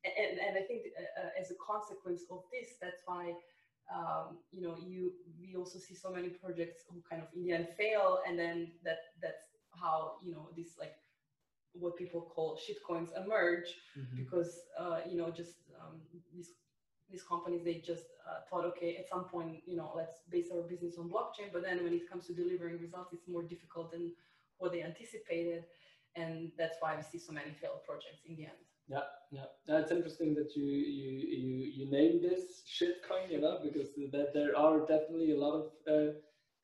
and, 0.04 0.38
and 0.46 0.56
i 0.56 0.62
think 0.62 0.82
uh, 0.98 1.20
uh, 1.20 1.40
as 1.40 1.50
a 1.50 1.54
consequence 1.72 2.22
of 2.30 2.40
this 2.52 2.68
that's 2.80 3.02
why 3.06 3.32
um, 3.94 4.38
you 4.52 4.62
know 4.62 4.76
you 4.86 5.12
we 5.40 5.56
also 5.56 5.78
see 5.78 5.94
so 5.94 6.10
many 6.10 6.28
projects 6.28 6.84
who 6.88 7.02
kind 7.08 7.22
of 7.22 7.28
in 7.34 7.42
the 7.44 7.52
end 7.52 7.68
fail 7.76 8.20
and 8.26 8.38
then 8.38 8.70
that 8.84 8.98
that's 9.20 9.44
how 9.74 10.12
you 10.24 10.32
know 10.32 10.48
this 10.56 10.78
like 10.78 10.94
what 11.72 11.96
people 11.96 12.20
call 12.34 12.58
shitcoins 12.64 13.10
emerge 13.24 13.68
Mhm. 13.96 14.16
because 14.16 14.52
uh, 14.78 15.00
you 15.08 15.16
know 15.16 15.30
just 15.30 15.54
um, 15.80 16.00
these 16.32 16.50
these 17.10 17.22
companies 17.24 17.62
they 17.64 17.74
just 17.92 18.06
uh, 18.28 18.40
thought 18.48 18.64
okay 18.64 18.96
at 18.96 19.08
some 19.08 19.24
point 19.24 19.62
you 19.66 19.76
know 19.76 19.92
let's 19.96 20.16
base 20.30 20.48
our 20.54 20.62
business 20.62 20.96
on 20.98 21.08
blockchain 21.10 21.48
but 21.52 21.62
then 21.62 21.82
when 21.84 21.92
it 21.92 22.08
comes 22.10 22.26
to 22.26 22.32
delivering 22.32 22.78
results 22.78 23.12
it's 23.12 23.26
more 23.28 23.42
difficult 23.42 23.90
than 23.92 24.12
what 24.58 24.72
they 24.72 24.82
anticipated 24.82 25.64
and 26.16 26.52
that's 26.58 26.76
why 26.80 26.94
we 26.96 27.02
see 27.02 27.18
so 27.18 27.32
many 27.32 27.50
failed 27.60 27.82
projects 27.86 28.20
in 28.28 28.36
the 28.36 28.44
end 28.44 28.62
Yeah, 28.90 29.06
yeah. 29.30 29.44
That's 29.68 29.92
interesting 29.92 30.34
that 30.34 30.56
you 30.56 30.64
you 30.64 31.10
you 31.44 31.72
you 31.76 31.90
name 31.90 32.20
this 32.20 32.64
shitcoin, 32.76 33.30
you 33.30 33.40
know, 33.40 33.60
because 33.62 33.90
that 34.12 34.34
there 34.34 34.56
are 34.56 34.80
definitely 34.80 35.30
a 35.32 35.38
lot 35.38 35.54
of 35.60 35.66
uh, 35.86 36.12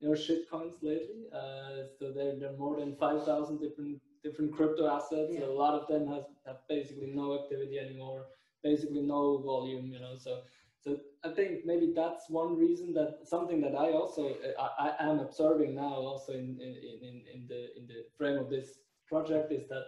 you 0.01 0.09
know 0.09 0.17
shitcoins 0.25 0.83
lately. 0.83 1.23
Uh, 1.33 1.87
so 1.99 2.13
there 2.13 2.35
there 2.41 2.51
are 2.53 2.59
more 2.59 2.81
than 2.81 2.97
five 2.97 3.25
thousand 3.25 3.61
different 3.61 4.01
different 4.25 4.53
crypto 4.53 4.89
assets. 4.89 5.31
Yeah. 5.31 5.47
A 5.47 5.59
lot 5.65 5.75
of 5.81 5.87
them 5.87 6.09
has 6.09 6.25
have 6.47 6.59
basically 6.69 7.13
no 7.15 7.39
activity 7.41 7.79
anymore, 7.79 8.27
basically 8.65 9.03
no 9.03 9.39
volume, 9.39 9.87
you 9.93 10.01
know. 10.01 10.17
So 10.19 10.43
so 10.81 10.99
I 11.25 11.31
think 11.31 11.65
maybe 11.65 11.93
that's 11.95 12.29
one 12.29 12.59
reason 12.59 12.93
that 12.95 13.19
something 13.25 13.61
that 13.61 13.77
I 13.77 13.93
also 13.93 14.31
uh, 14.31 14.69
I, 14.81 14.89
I 14.99 15.11
am 15.11 15.21
observing 15.21 15.77
now 15.77 15.95
also 16.11 16.33
in 16.33 16.59
in, 16.61 16.75
in, 17.09 17.23
in 17.35 17.47
the 17.47 17.63
in 17.79 17.87
the 17.87 18.01
frame 18.19 18.39
of 18.39 18.51
this 18.51 18.79
project 19.07 19.53
is 19.53 19.69
that 19.69 19.85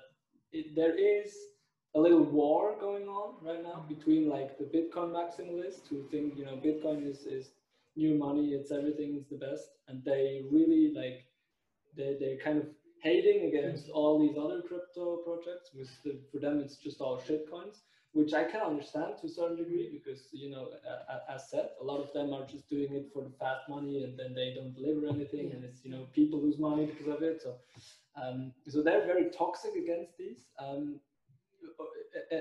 it, 0.53 0.77
there 0.77 0.97
is 0.97 1.35
a 1.95 2.01
little 2.01 2.23
war 2.23 2.77
going 2.81 3.09
on 3.09 3.35
right 3.43 3.63
now 3.63 3.85
between 3.89 4.29
like 4.29 4.59
the 4.59 4.65
Bitcoin 4.65 5.13
maximalists 5.13 5.89
who 5.89 6.07
think 6.11 6.37
you 6.37 6.45
know 6.45 6.57
Bitcoin 6.57 7.09
is 7.09 7.21
is 7.21 7.51
new 7.97 8.15
money, 8.17 8.51
it's 8.51 8.71
everything, 8.71 9.17
it's 9.17 9.29
the 9.29 9.37
best, 9.37 9.71
and 9.89 10.05
they 10.05 10.45
really 10.51 10.93
like 10.95 11.25
they 11.97 12.17
they're 12.21 12.39
kind 12.39 12.59
of 12.59 12.67
hating 13.03 13.49
against 13.49 13.89
all 13.91 14.19
these 14.19 14.37
other 14.37 14.61
crypto 14.63 15.17
projects. 15.19 15.71
With 15.75 15.91
the, 16.05 16.19
for 16.33 16.39
them, 16.39 16.61
it's 16.61 16.77
just 16.77 17.01
all 17.01 17.21
shit 17.21 17.51
coins, 17.51 17.83
which 18.13 18.35
I 18.35 18.45
can 18.45 18.61
understand 18.61 19.15
to 19.21 19.27
a 19.27 19.31
certain 19.31 19.57
degree 19.57 19.91
because 19.93 20.29
you 20.33 20.51
know, 20.51 20.69
as 21.35 21.51
said, 21.51 21.71
a 21.81 21.85
lot 21.85 22.01
of 22.01 22.13
them 22.13 22.33
are 22.33 22.47
just 22.47 22.69
doing 22.69 22.93
it 22.93 23.07
for 23.13 23.23
the 23.23 23.33
fast 23.41 23.69
money, 23.69 24.05
and 24.05 24.19
then 24.19 24.35
they 24.35 24.55
don't 24.55 24.75
deliver 24.75 25.07
anything, 25.09 25.53
and 25.53 25.65
it's 25.65 25.85
you 25.85 25.91
know 25.91 26.07
people 26.13 26.41
lose 26.41 26.59
money 26.59 26.87
because 26.87 27.09
of 27.09 27.23
it. 27.23 27.41
So, 27.43 27.57
um, 28.21 28.53
so 28.69 28.83
they're 28.83 29.07
very 29.07 29.31
toxic 29.31 29.75
against 29.75 30.17
these. 30.19 30.45
Um, 30.59 31.01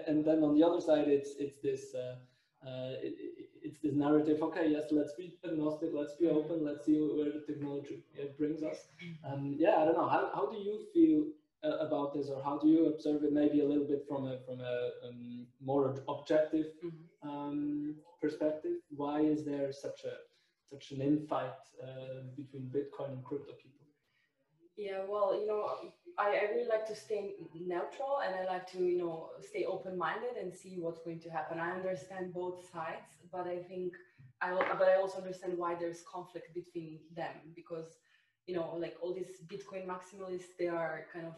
and 0.07 0.23
then 0.25 0.43
on 0.43 0.55
the 0.55 0.63
other 0.63 0.81
side, 0.81 1.07
it's 1.07 1.31
it's 1.39 1.59
this. 1.59 1.93
Uh, 1.93 2.15
uh, 2.65 2.93
it, 3.03 3.13
it's 3.63 3.79
this 3.81 3.93
narrative. 3.93 4.41
Okay, 4.41 4.69
yes, 4.69 4.85
let's 4.91 5.13
be 5.13 5.37
agnostic, 5.45 5.89
let's 5.93 6.15
be 6.15 6.27
open, 6.27 6.63
let's 6.63 6.85
see 6.85 6.97
where 6.97 7.31
the 7.31 7.43
technology 7.45 8.03
brings 8.37 8.63
us. 8.63 8.87
Um, 9.25 9.55
yeah, 9.59 9.75
I 9.77 9.85
don't 9.85 9.95
know. 9.95 10.07
How, 10.07 10.31
how 10.33 10.49
do 10.49 10.57
you 10.57 10.85
feel 10.93 11.25
uh, 11.63 11.85
about 11.85 12.13
this, 12.13 12.29
or 12.29 12.41
how 12.43 12.57
do 12.57 12.67
you 12.67 12.87
observe 12.87 13.23
it? 13.23 13.33
Maybe 13.33 13.61
a 13.61 13.67
little 13.67 13.85
bit 13.85 14.05
from 14.07 14.25
a 14.25 14.39
from 14.45 14.61
a 14.61 14.89
um, 15.07 15.47
more 15.61 15.95
objective 16.07 16.67
mm-hmm. 16.83 17.29
um, 17.29 17.95
perspective. 18.21 18.77
Why 18.95 19.21
is 19.21 19.43
there 19.43 19.71
such 19.71 20.01
a 20.05 20.15
such 20.71 20.91
an 20.91 20.99
infight 20.99 21.59
uh, 21.83 22.23
between 22.35 22.71
Bitcoin 22.75 23.13
and 23.13 23.23
crypto 23.23 23.53
people? 23.53 23.76
Yeah, 24.77 25.01
well, 25.09 25.39
you 25.39 25.47
know, 25.47 25.91
I, 26.19 26.29
I 26.37 26.51
really 26.53 26.67
like 26.67 26.85
to 26.87 26.95
stay 26.95 27.33
neutral 27.55 28.19
and 28.23 28.35
I 28.35 28.45
like 28.45 28.71
to, 28.71 28.79
you 28.79 28.97
know, 28.97 29.29
stay 29.41 29.65
open 29.65 29.97
minded 29.97 30.37
and 30.39 30.53
see 30.53 30.77
what's 30.79 30.99
going 30.99 31.19
to 31.21 31.29
happen. 31.29 31.59
I 31.59 31.71
understand 31.71 32.33
both 32.33 32.69
sides, 32.71 33.09
but 33.31 33.47
I 33.47 33.57
think 33.63 33.93
I, 34.41 34.53
but 34.77 34.87
I 34.87 34.95
also 34.97 35.17
understand 35.17 35.57
why 35.57 35.75
there's 35.75 36.03
conflict 36.11 36.53
between 36.53 36.99
them 37.15 37.33
because, 37.55 37.87
you 38.45 38.55
know, 38.55 38.75
like 38.79 38.95
all 39.01 39.13
these 39.15 39.41
Bitcoin 39.47 39.87
maximalists, 39.87 40.55
they 40.59 40.67
are 40.67 41.05
kind 41.11 41.25
of 41.25 41.35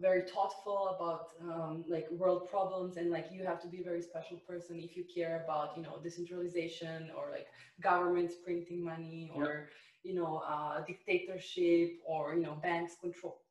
very 0.00 0.22
thoughtful 0.22 0.94
about 0.94 1.28
um, 1.50 1.84
like 1.88 2.06
world 2.10 2.48
problems 2.50 2.96
and 2.98 3.10
like 3.10 3.28
you 3.32 3.44
have 3.44 3.60
to 3.62 3.68
be 3.68 3.80
a 3.80 3.84
very 3.84 4.02
special 4.02 4.36
person 4.46 4.78
if 4.78 4.94
you 4.96 5.04
care 5.04 5.42
about 5.44 5.76
you 5.76 5.82
know 5.82 5.98
decentralization 6.02 7.10
or 7.16 7.30
like 7.30 7.46
governments 7.80 8.34
printing 8.44 8.84
money 8.84 9.30
or 9.34 9.68
you 10.06 10.14
know, 10.14 10.42
uh, 10.48 10.80
dictatorship 10.86 11.98
or, 12.06 12.34
you 12.34 12.42
know, 12.42 12.56
banks 12.62 12.94
control 13.00 13.42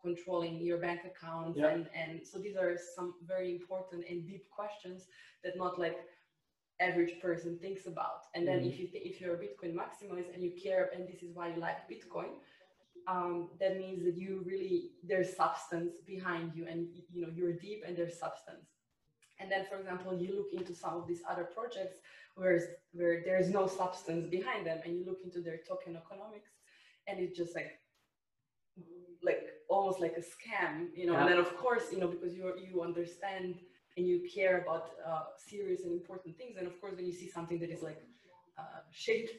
controlling 0.00 0.60
your 0.60 0.76
bank 0.76 1.00
accounts 1.10 1.58
yeah. 1.58 1.68
and 1.68 1.86
and 1.96 2.20
so 2.26 2.38
these 2.38 2.56
are 2.56 2.76
some 2.94 3.14
very 3.26 3.50
important 3.50 4.04
and 4.10 4.26
deep 4.26 4.44
questions 4.50 5.06
that 5.42 5.56
not 5.56 5.78
like 5.78 5.96
average 6.78 7.18
person 7.22 7.58
thinks 7.58 7.86
about 7.86 8.20
and 8.34 8.46
then 8.46 8.58
mm-hmm. 8.58 8.68
if 8.68 8.78
you 8.78 8.86
th- 8.86 9.02
if 9.02 9.18
you're 9.18 9.34
a 9.34 9.38
bitcoin 9.38 9.72
maximalist 9.72 10.28
and 10.34 10.42
you 10.42 10.52
care 10.62 10.90
and 10.94 11.08
this 11.08 11.22
is 11.22 11.30
why 11.32 11.48
you 11.48 11.58
like 11.58 11.88
bitcoin 11.88 12.32
um, 13.06 13.48
that 13.60 13.76
means 13.76 14.04
that 14.04 14.16
you 14.16 14.42
really 14.46 14.92
there's 15.06 15.36
substance 15.36 15.96
behind 16.06 16.52
you 16.54 16.66
and 16.66 16.88
you 17.12 17.22
know 17.22 17.28
you're 17.34 17.52
deep 17.52 17.82
and 17.86 17.96
there's 17.96 18.18
substance 18.18 18.66
and 19.40 19.50
then 19.50 19.64
for 19.68 19.78
example 19.78 20.16
you 20.16 20.36
look 20.36 20.58
into 20.58 20.74
some 20.74 20.94
of 20.94 21.06
these 21.06 21.22
other 21.28 21.44
projects 21.44 21.98
whereas 22.36 22.64
where 22.92 23.22
there's 23.24 23.50
no 23.50 23.66
substance 23.66 24.26
behind 24.28 24.66
them 24.66 24.78
and 24.84 24.96
you 24.96 25.04
look 25.04 25.18
into 25.24 25.40
their 25.40 25.58
token 25.68 25.96
economics 25.96 26.50
and 27.06 27.20
it's 27.20 27.36
just 27.36 27.54
like 27.54 27.78
like 29.22 29.42
almost 29.68 30.00
like 30.00 30.16
a 30.16 30.20
scam 30.20 30.88
you 30.94 31.06
know 31.06 31.12
yeah. 31.12 31.20
and 31.20 31.30
then 31.30 31.38
of 31.38 31.56
course 31.56 31.84
you 31.92 31.98
know 31.98 32.08
because 32.08 32.34
you 32.34 32.52
you 32.58 32.82
understand 32.82 33.56
and 33.96 34.06
you 34.06 34.28
care 34.32 34.62
about 34.62 34.90
uh, 35.06 35.22
serious 35.36 35.82
and 35.84 35.92
important 35.92 36.36
things 36.36 36.56
and 36.58 36.66
of 36.66 36.80
course 36.80 36.94
when 36.96 37.06
you 37.06 37.12
see 37.12 37.28
something 37.28 37.58
that 37.58 37.70
is 37.70 37.82
like 37.82 38.00
uh, 38.58 38.80
shit 38.90 39.30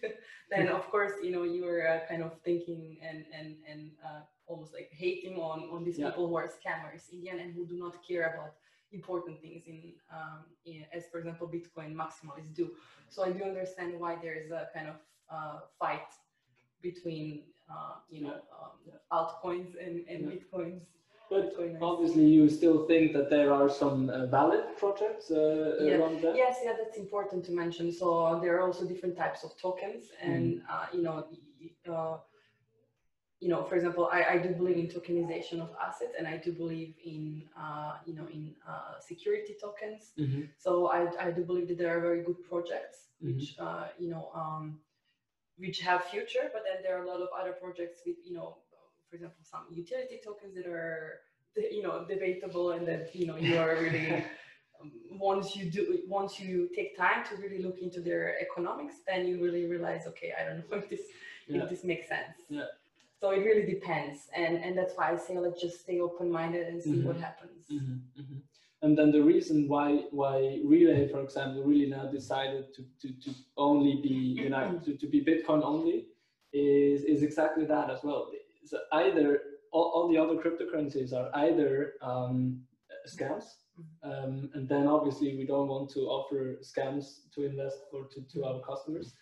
then 0.49 0.67
of 0.67 0.89
course 0.89 1.13
you 1.23 1.31
know 1.31 1.43
you're 1.43 1.87
uh, 1.87 1.99
kind 2.07 2.23
of 2.23 2.31
thinking 2.43 2.97
and 3.01 3.25
and 3.37 3.55
and 3.69 3.91
uh, 4.05 4.21
almost 4.47 4.73
like 4.73 4.89
hating 4.91 5.37
on 5.37 5.69
on 5.71 5.83
these 5.83 5.97
yeah. 5.97 6.09
people 6.09 6.27
who 6.27 6.35
are 6.35 6.47
scammers 6.47 7.11
in 7.11 7.21
the 7.21 7.29
end 7.29 7.39
and 7.39 7.53
who 7.53 7.65
do 7.65 7.77
not 7.77 7.95
care 8.07 8.33
about 8.33 8.53
important 8.91 9.41
things 9.41 9.63
in, 9.67 9.93
um, 10.11 10.45
in, 10.65 10.85
as 10.93 11.05
for 11.11 11.17
example 11.17 11.47
bitcoin 11.47 11.93
maximalists 11.93 12.53
do 12.55 12.71
so 13.09 13.23
i 13.23 13.31
do 13.31 13.43
understand 13.43 13.99
why 13.99 14.15
there 14.21 14.35
is 14.35 14.51
a 14.51 14.67
kind 14.73 14.87
of 14.87 14.95
uh, 15.29 15.59
fight 15.79 16.07
between 16.81 17.41
uh, 17.69 17.95
you 18.09 18.21
know 18.21 18.35
um, 18.59 18.75
altcoins 19.11 19.71
and, 19.83 20.05
and 20.07 20.25
yeah. 20.25 20.31
bitcoins 20.31 20.83
but 21.29 21.53
obviously 21.81 22.25
you 22.25 22.49
still 22.49 22.85
think 22.85 23.13
that 23.13 23.29
there 23.29 23.53
are 23.53 23.69
some 23.69 24.09
uh, 24.09 24.25
valid 24.27 24.63
projects 24.77 25.31
uh, 25.31 25.75
yeah. 25.81 25.95
around 25.95 26.21
that 26.21 26.35
yes 26.35 26.57
yeah 26.63 26.73
that's 26.77 26.97
important 26.97 27.43
to 27.43 27.51
mention 27.51 27.91
so 27.91 28.39
there 28.41 28.55
are 28.57 28.63
also 28.67 28.85
different 28.85 29.15
types 29.17 29.43
of 29.43 29.57
tokens 29.57 30.05
and 30.21 30.61
mm. 30.61 30.93
you 30.93 31.01
know 31.01 31.25
uh, 31.91 32.17
you 33.45 33.49
know, 33.49 33.63
for 33.63 33.75
example, 33.75 34.09
I, 34.11 34.23
I 34.23 34.37
do 34.37 34.49
believe 34.49 34.77
in 34.77 34.87
tokenization 34.87 35.59
of 35.59 35.69
assets, 35.85 36.15
and 36.17 36.27
I 36.27 36.37
do 36.37 36.51
believe 36.53 36.95
in, 37.05 37.43
uh, 37.59 37.93
you 38.05 38.15
know, 38.15 38.27
in 38.31 38.55
uh, 38.67 38.99
security 38.99 39.55
tokens. 39.61 40.13
Mm-hmm. 40.17 40.43
So 40.57 40.87
I, 40.87 41.07
I 41.19 41.31
do 41.31 41.43
believe 41.43 41.67
that 41.67 41.77
there 41.77 41.95
are 41.95 42.01
very 42.01 42.23
good 42.23 42.41
projects 42.49 43.09
mm-hmm. 43.23 43.37
which, 43.37 43.55
uh, 43.59 43.87
you 43.99 44.09
know, 44.09 44.31
um, 44.33 44.79
which 45.57 45.79
have 45.81 46.05
future. 46.05 46.49
But 46.53 46.63
then 46.65 46.81
there 46.81 46.97
are 46.97 47.03
a 47.03 47.07
lot 47.07 47.21
of 47.21 47.27
other 47.39 47.51
projects 47.51 47.99
with, 48.05 48.15
you 48.25 48.33
know, 48.33 48.57
for 49.09 49.15
example, 49.15 49.43
some 49.43 49.65
utility 49.71 50.19
tokens 50.23 50.55
that 50.55 50.67
are, 50.67 51.21
you 51.55 51.83
know, 51.83 52.05
debatable, 52.07 52.71
and 52.71 52.87
that 52.87 53.15
you 53.15 53.27
know 53.27 53.37
you 53.37 53.57
are 53.57 53.75
really. 53.75 54.23
once 55.09 55.55
you 55.55 55.71
do 55.71 55.99
once 56.05 56.37
you 56.37 56.69
take 56.75 56.95
time 56.97 57.23
to 57.23 57.37
really 57.37 57.63
look 57.63 57.79
into 57.79 58.01
their 58.01 58.37
economics 58.39 58.95
then 59.07 59.25
you 59.25 59.41
really 59.41 59.65
realize 59.65 60.05
okay 60.05 60.33
i 60.37 60.43
don't 60.43 60.57
know 60.57 60.77
if 60.77 60.89
this 60.89 60.99
yeah. 61.47 61.63
if 61.63 61.69
this 61.69 61.83
makes 61.85 62.09
sense 62.09 62.35
yeah 62.49 62.65
so 63.25 63.31
it 63.31 63.39
really 63.39 63.65
depends, 63.65 64.27
and 64.35 64.57
and 64.57 64.77
that's 64.77 64.93
why 64.95 65.11
I 65.11 65.17
say 65.17 65.37
let's 65.37 65.61
just 65.61 65.81
stay 65.81 65.99
open 65.99 66.31
minded 66.31 66.67
and 66.67 66.81
see 66.81 66.91
mm-hmm. 66.91 67.07
what 67.07 67.17
happens. 67.17 67.65
Mm-hmm. 67.71 68.21
Mm-hmm. 68.21 68.39
And 68.81 68.97
then 68.97 69.11
the 69.11 69.23
reason 69.23 69.67
why 69.67 70.03
why 70.11 70.59
Relai, 70.65 71.09
for 71.09 71.21
example, 71.21 71.63
really 71.63 71.89
now 71.89 72.05
decided 72.05 72.73
to 72.75 72.83
to, 73.01 73.07
to 73.23 73.35
only 73.57 73.95
be 74.01 74.15
you 74.41 74.49
know 74.53 74.79
to, 74.85 74.95
to 74.95 75.07
be 75.07 75.23
Bitcoin 75.23 75.63
only 75.63 76.07
is 76.53 77.03
is 77.03 77.23
exactly 77.23 77.65
that 77.65 77.89
as 77.89 78.03
well. 78.03 78.29
So 78.65 78.79
either 78.93 79.41
all, 79.71 79.91
all 79.93 80.09
the 80.11 80.17
other 80.17 80.35
cryptocurrencies 80.35 81.13
are 81.13 81.29
either 81.35 81.93
um, 82.01 82.61
scams, 83.07 83.45
mm-hmm. 83.79 84.09
um, 84.09 84.49
and 84.53 84.67
then 84.67 84.87
obviously 84.87 85.37
we 85.37 85.45
don't 85.45 85.67
want 85.67 85.89
to 85.91 86.01
offer 86.01 86.59
scams 86.63 87.19
to 87.33 87.45
invest 87.45 87.79
for 87.91 88.05
to, 88.05 88.21
to 88.33 88.45
our 88.45 88.61
customers 88.61 89.13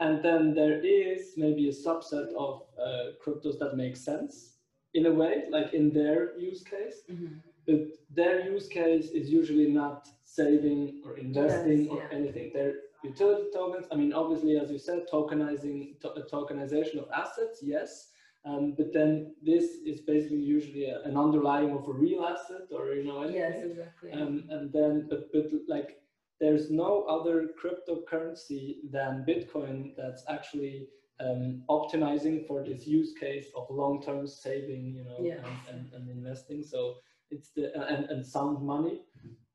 and 0.00 0.22
then 0.22 0.54
there 0.54 0.84
is 0.84 1.32
maybe 1.36 1.68
a 1.68 1.72
subset 1.72 2.32
of 2.34 2.62
uh, 2.78 3.12
cryptos 3.24 3.58
that 3.58 3.76
make 3.76 3.96
sense 3.96 4.56
in 4.94 5.06
a 5.06 5.12
way, 5.12 5.44
like 5.50 5.72
in 5.72 5.92
their 5.92 6.38
use 6.38 6.62
case. 6.62 7.02
Mm-hmm. 7.10 7.36
But 7.66 7.88
their 8.14 8.48
use 8.48 8.68
case 8.68 9.10
is 9.10 9.30
usually 9.30 9.68
not 9.68 10.08
saving 10.24 11.02
or 11.04 11.16
investing 11.16 11.84
yes, 11.84 11.90
or 11.90 11.98
yeah. 11.98 12.16
anything. 12.16 12.50
They're 12.54 12.74
utility 13.02 13.48
tokens. 13.52 13.86
I 13.90 13.96
mean, 13.96 14.12
obviously, 14.12 14.58
as 14.58 14.70
you 14.70 14.78
said, 14.78 15.06
tokenizing 15.12 15.98
to- 16.00 16.24
tokenization 16.30 16.98
of 16.98 17.08
assets, 17.14 17.60
yes. 17.62 18.10
Um, 18.46 18.74
but 18.78 18.92
then 18.92 19.34
this 19.42 19.64
is 19.84 20.00
basically 20.00 20.38
usually 20.38 20.84
a, 20.86 21.02
an 21.02 21.16
underlying 21.16 21.72
of 21.72 21.88
a 21.88 21.92
real 21.92 22.24
asset 22.24 22.68
or 22.70 22.94
you 22.94 23.04
know 23.04 23.22
anything. 23.22 23.40
Yes, 23.40 23.64
exactly. 23.64 24.12
Um, 24.12 24.44
and 24.50 24.72
then, 24.72 25.06
but 25.10 25.32
but 25.32 25.46
like 25.66 25.98
there's 26.40 26.70
no 26.70 27.02
other 27.04 27.48
cryptocurrency 27.60 28.76
than 28.92 29.24
Bitcoin 29.28 29.96
that's 29.96 30.22
actually 30.28 30.86
um, 31.18 31.62
optimizing 31.68 32.46
for 32.46 32.62
this 32.62 32.86
use 32.86 33.14
case 33.18 33.46
of 33.56 33.66
long-term 33.70 34.26
saving, 34.26 34.94
you 34.94 35.04
know, 35.04 35.18
yes. 35.22 35.40
and, 35.68 35.76
and, 35.76 35.92
and, 35.94 36.10
investing. 36.10 36.62
So 36.62 36.96
it's 37.30 37.50
the 37.50 37.74
and, 37.74 38.04
and 38.10 38.24
sound 38.24 38.64
money. 38.64 39.00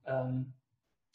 Um, 0.08 0.48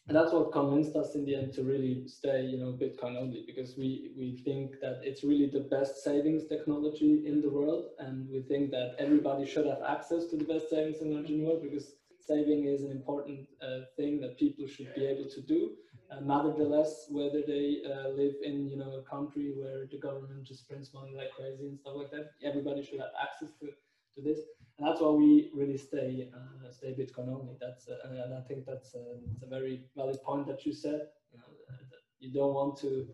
and 0.06 0.16
that's 0.16 0.32
what 0.32 0.52
convinced 0.52 0.94
us 0.94 1.14
in 1.16 1.24
the 1.24 1.34
end 1.34 1.52
to 1.54 1.62
really 1.64 2.06
stay, 2.06 2.42
you 2.44 2.58
know, 2.58 2.72
Bitcoin 2.72 3.16
only 3.16 3.42
because 3.46 3.76
we 3.76 4.12
we 4.16 4.36
think 4.44 4.80
that 4.80 5.00
it's 5.02 5.24
really 5.24 5.48
the 5.50 5.66
best 5.76 6.04
savings 6.04 6.46
technology 6.46 7.26
in 7.26 7.40
the 7.40 7.50
world, 7.50 7.86
and 7.98 8.28
we 8.30 8.40
think 8.42 8.70
that 8.70 8.94
everybody 8.98 9.44
should 9.44 9.66
have 9.66 9.82
access 9.86 10.26
to 10.26 10.36
the 10.36 10.44
best 10.44 10.70
savings 10.70 10.98
technology 10.98 11.34
in 11.34 11.40
the 11.40 11.46
world 11.46 11.62
because 11.62 11.94
saving 12.20 12.66
is 12.66 12.82
an 12.82 12.92
important 12.92 13.48
uh, 13.62 13.80
thing 13.96 14.20
that 14.20 14.38
people 14.38 14.66
should 14.66 14.94
be 14.94 15.06
able 15.06 15.28
to 15.28 15.40
do. 15.40 15.70
Uh, 16.10 16.20
nevertheless, 16.20 17.06
whether 17.10 17.42
they 17.44 17.82
uh, 17.92 18.08
live 18.10 18.34
in 18.44 18.68
you 18.68 18.76
know 18.76 19.02
a 19.02 19.02
country 19.10 19.52
where 19.56 19.86
the 19.90 19.98
government 19.98 20.44
just 20.44 20.68
prints 20.68 20.94
money 20.94 21.14
like 21.16 21.32
crazy 21.32 21.66
and 21.66 21.78
stuff 21.80 21.94
like 21.96 22.12
that, 22.12 22.30
everybody 22.44 22.84
should 22.84 23.00
have 23.00 23.14
access 23.20 23.50
to, 23.58 23.66
to 24.16 24.22
this. 24.22 24.40
And 24.78 24.86
that's 24.86 25.00
why 25.00 25.10
we 25.10 25.50
really 25.54 25.78
stay 25.78 26.28
uh, 26.34 26.70
stay 26.70 26.88
Bitcoin 26.88 27.28
only. 27.28 27.54
That's 27.60 27.88
uh, 27.88 28.08
and 28.08 28.34
I 28.34 28.42
think 28.48 28.66
that's 28.66 28.94
a, 28.94 29.04
that's 29.28 29.42
a 29.42 29.46
very 29.46 29.84
valid 29.96 30.22
point 30.22 30.46
that 30.48 30.66
you 30.66 30.72
said. 30.74 31.00
You, 31.32 31.38
know, 31.38 31.44
you 32.20 32.32
don't 32.32 32.54
want 32.54 32.76
to 32.80 33.06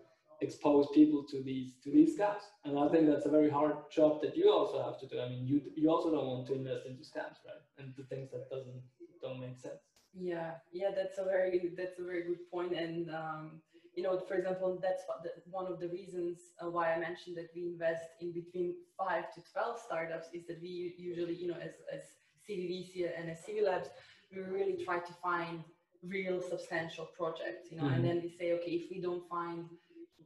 expose 0.42 0.88
people 0.92 1.22
to 1.30 1.42
these 1.42 1.74
to 1.84 1.90
these 1.90 2.18
scams 2.18 2.44
and 2.64 2.76
i 2.78 2.88
think 2.88 3.06
that's 3.06 3.26
a 3.26 3.30
very 3.30 3.48
hard 3.48 3.76
job 3.94 4.20
that 4.20 4.36
you 4.36 4.50
also 4.50 4.82
have 4.82 4.98
to 4.98 5.06
do 5.06 5.20
i 5.20 5.28
mean 5.28 5.46
you 5.46 5.60
you 5.76 5.88
also 5.88 6.10
don't 6.10 6.26
want 6.26 6.44
to 6.46 6.54
invest 6.54 6.84
into 6.84 7.02
scams 7.02 7.38
right 7.46 7.62
and 7.78 7.94
the 7.96 8.02
things 8.04 8.28
that 8.32 8.50
doesn't 8.50 8.82
don't 9.22 9.40
make 9.40 9.56
sense 9.56 9.82
yeah 10.12 10.50
yeah 10.72 10.90
that's 10.94 11.18
a 11.18 11.24
very 11.24 11.70
that's 11.76 11.98
a 12.00 12.02
very 12.02 12.24
good 12.24 12.50
point 12.50 12.72
and 12.72 13.08
um 13.10 13.60
you 13.94 14.02
know, 14.02 14.18
for 14.26 14.34
example, 14.34 14.78
that's 14.80 15.02
the, 15.22 15.30
one 15.50 15.66
of 15.66 15.78
the 15.78 15.88
reasons 15.88 16.38
uh, 16.62 16.70
why 16.70 16.92
I 16.92 16.98
mentioned 16.98 17.36
that 17.36 17.50
we 17.54 17.66
invest 17.66 18.04
in 18.20 18.32
between 18.32 18.74
five 18.96 19.32
to 19.34 19.40
12 19.52 19.78
startups 19.84 20.28
is 20.32 20.46
that 20.46 20.60
we 20.62 20.94
usually, 20.96 21.34
you 21.34 21.48
know, 21.48 21.56
as, 21.60 21.72
as 21.92 22.00
CVVC 22.48 23.10
and 23.18 23.30
as 23.30 23.38
CV 23.38 23.64
Labs, 23.64 23.88
we 24.34 24.42
really 24.42 24.82
try 24.82 24.98
to 24.98 25.12
find 25.22 25.62
real 26.02 26.40
substantial 26.40 27.06
projects, 27.16 27.70
you 27.70 27.76
know, 27.76 27.84
mm-hmm. 27.84 27.94
and 27.94 28.04
then 28.04 28.20
we 28.22 28.30
say, 28.30 28.52
okay, 28.52 28.72
if 28.72 28.90
we 28.90 29.00
don't 29.00 29.28
find, 29.28 29.66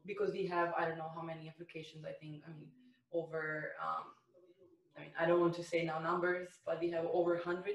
because 0.07 0.31
we 0.33 0.46
have, 0.46 0.72
I 0.79 0.87
don't 0.87 0.96
know 0.96 1.11
how 1.14 1.22
many 1.22 1.48
applications, 1.48 2.05
I 2.05 2.12
think, 2.12 2.42
I 2.46 2.50
mean, 2.50 2.68
over, 3.12 3.72
um, 3.83 4.05
I 4.96 5.00
mean, 5.00 5.11
I 5.18 5.26
don't 5.26 5.40
want 5.40 5.55
to 5.57 5.64
say 5.64 5.85
now 5.85 5.98
numbers, 5.98 6.48
but 6.64 6.81
we 6.81 6.90
have 6.90 7.05
over 7.12 7.35
100 7.35 7.74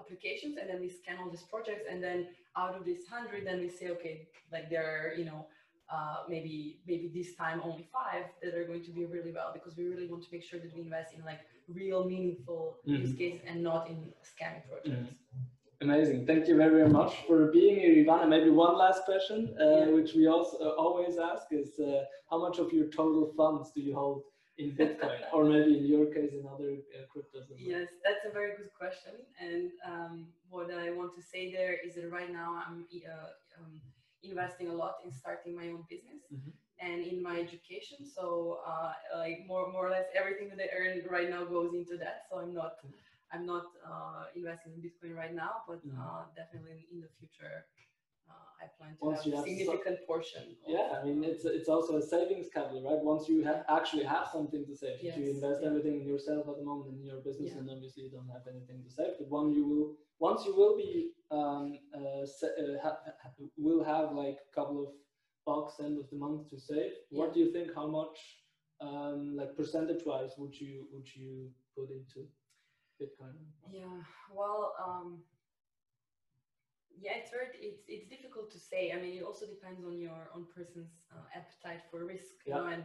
applications 0.00 0.56
and 0.58 0.68
then 0.68 0.80
we 0.80 0.88
scan 0.88 1.16
all 1.22 1.30
these 1.30 1.42
projects 1.42 1.84
and 1.90 2.02
then 2.02 2.26
out 2.56 2.74
of 2.74 2.84
this 2.84 3.00
100 3.08 3.46
then 3.46 3.60
we 3.60 3.68
say 3.68 3.88
okay 3.90 4.28
like 4.52 4.68
there 4.70 4.84
are 4.84 5.14
you 5.14 5.24
know 5.24 5.46
uh, 5.92 6.18
maybe 6.28 6.78
maybe 6.86 7.10
this 7.12 7.34
time 7.34 7.60
only 7.64 7.86
five 7.92 8.24
that 8.42 8.54
are 8.54 8.64
going 8.64 8.84
to 8.84 8.90
be 8.90 9.04
really 9.06 9.32
well 9.32 9.50
because 9.52 9.76
we 9.76 9.84
really 9.84 10.06
want 10.06 10.22
to 10.22 10.28
make 10.32 10.42
sure 10.42 10.60
that 10.60 10.72
we 10.74 10.82
invest 10.82 11.14
in 11.14 11.24
like 11.24 11.40
real 11.68 12.04
meaningful 12.04 12.78
mm-hmm. 12.86 13.02
use 13.02 13.16
case 13.16 13.40
and 13.46 13.62
not 13.62 13.88
in 13.88 13.96
scammy 14.30 14.62
projects 14.68 15.10
mm-hmm. 15.10 15.88
amazing 15.88 16.26
thank 16.26 16.46
you 16.46 16.56
very, 16.56 16.70
very 16.70 16.88
much 16.88 17.12
for 17.26 17.50
being 17.50 17.80
here 17.80 18.04
ivana 18.04 18.28
maybe 18.28 18.50
one 18.50 18.76
last 18.76 19.04
question 19.04 19.54
uh, 19.60 19.64
yeah. 19.64 19.86
which 19.86 20.14
we 20.14 20.26
also 20.26 20.56
uh, 20.58 20.82
always 20.84 21.18
ask 21.18 21.46
is 21.50 21.78
uh, 21.80 22.04
how 22.30 22.38
much 22.40 22.58
of 22.58 22.72
your 22.72 22.86
total 22.86 23.32
funds 23.36 23.72
do 23.74 23.80
you 23.80 23.94
hold 23.94 24.22
in 24.60 24.72
Bitcoin, 24.72 25.20
or 25.32 25.44
maybe 25.44 25.78
in 25.78 25.86
your 25.86 26.06
case 26.06 26.32
in 26.32 26.44
other 26.46 26.72
uh, 26.94 27.04
cryptos? 27.10 27.46
Yes, 27.56 27.88
that's 28.04 28.24
a 28.28 28.32
very 28.32 28.52
good 28.56 28.72
question. 28.78 29.14
And 29.40 29.70
um, 29.86 30.26
what 30.48 30.70
I 30.72 30.90
want 30.90 31.14
to 31.16 31.22
say 31.22 31.52
there 31.52 31.74
is 31.84 31.94
that 31.96 32.10
right 32.10 32.32
now 32.32 32.62
I'm 32.66 32.84
uh, 32.84 33.60
um, 33.60 33.80
investing 34.22 34.68
a 34.68 34.72
lot 34.72 34.94
in 35.04 35.12
starting 35.12 35.56
my 35.56 35.68
own 35.68 35.84
business 35.88 36.22
mm-hmm. 36.32 36.52
and 36.80 37.06
in 37.06 37.22
my 37.22 37.38
education. 37.40 37.98
So 38.04 38.60
uh, 38.66 38.92
like 39.18 39.44
more 39.46 39.72
more 39.72 39.86
or 39.86 39.90
less 39.90 40.06
everything 40.14 40.48
that 40.50 40.60
I 40.60 40.68
earn 40.76 41.00
right 41.10 41.30
now 41.30 41.44
goes 41.44 41.72
into 41.74 41.96
that. 41.98 42.28
So 42.30 42.38
I'm 42.38 42.54
not 42.54 42.78
mm-hmm. 42.84 42.96
I'm 43.32 43.46
not 43.46 43.66
uh, 43.86 44.24
investing 44.34 44.72
in 44.76 44.80
Bitcoin 44.82 45.16
right 45.16 45.34
now, 45.34 45.62
but 45.66 45.80
mm-hmm. 45.86 46.00
Uh, 46.00 46.24
definitely 46.36 46.86
in 46.92 47.00
the 47.00 47.08
future 47.18 47.64
I 48.62 48.66
plan 48.76 48.90
to 48.90 49.04
Once 49.04 49.24
have 49.24 49.34
a 49.34 49.42
significant 49.42 49.98
so, 50.00 50.06
portion. 50.06 50.42
yeah, 50.66 50.98
I 51.00 51.04
mean 51.04 51.24
it's 51.24 51.44
it's 51.44 51.68
also 51.68 51.96
a 51.96 52.02
savings 52.02 52.48
capital, 52.52 52.82
right? 52.82 53.02
Once 53.02 53.28
you 53.28 53.42
have 53.44 53.64
actually 53.68 54.04
have 54.04 54.28
something 54.32 54.66
to 54.66 54.76
save, 54.76 54.98
yes. 55.02 55.16
you 55.16 55.30
invest 55.30 55.60
yeah. 55.62 55.68
everything 55.68 56.00
in 56.00 56.06
yourself 56.06 56.46
at 56.48 56.56
the 56.58 56.64
moment 56.64 56.96
in 56.98 57.04
your 57.04 57.20
business, 57.20 57.52
yeah. 57.52 57.58
and 57.58 57.70
obviously 57.70 58.02
you 58.04 58.10
don't 58.10 58.28
have 58.28 58.44
anything 58.48 58.82
to 58.84 58.90
save. 58.90 59.12
But 59.18 59.28
one 59.28 59.52
you 59.52 59.66
will 59.66 59.96
once 60.18 60.44
you 60.44 60.54
will 60.54 60.76
be 60.76 61.12
um, 61.30 61.78
uh, 61.94 62.22
uh, 62.22 62.78
ha, 62.82 62.98
will 63.56 63.82
have 63.82 64.12
like 64.12 64.38
a 64.50 64.54
couple 64.54 64.78
of 64.84 64.88
bucks 65.46 65.80
end 65.80 65.98
of 65.98 66.08
the 66.10 66.16
month 66.16 66.50
to 66.50 66.58
save. 66.58 66.92
Yeah. 67.10 67.20
What 67.20 67.32
do 67.32 67.40
you 67.40 67.52
think? 67.52 67.74
How 67.74 67.86
much 67.86 68.18
um, 68.80 69.36
like 69.36 69.56
percentage 69.56 70.04
wise 70.04 70.32
would 70.36 70.58
you 70.60 70.86
would 70.92 71.08
you 71.14 71.50
put 71.76 71.90
into 71.90 72.28
Bitcoin? 73.00 73.36
Yeah, 73.72 74.02
well. 74.34 74.74
Um, 74.86 75.22
yeah, 76.98 77.12
it's 77.16 77.30
very 77.30 77.48
it's 77.54 77.82
it's 77.88 78.08
difficult 78.08 78.50
to 78.52 78.58
say. 78.58 78.92
I 78.92 79.00
mean, 79.00 79.18
it 79.18 79.22
also 79.22 79.46
depends 79.46 79.84
on 79.84 79.98
your 79.98 80.30
on 80.34 80.46
person's 80.54 80.92
uh, 81.12 81.26
appetite 81.34 81.82
for 81.90 82.04
risk. 82.04 82.34
Yeah. 82.46 82.56
You 82.56 82.60
know, 82.60 82.66
and 82.68 82.84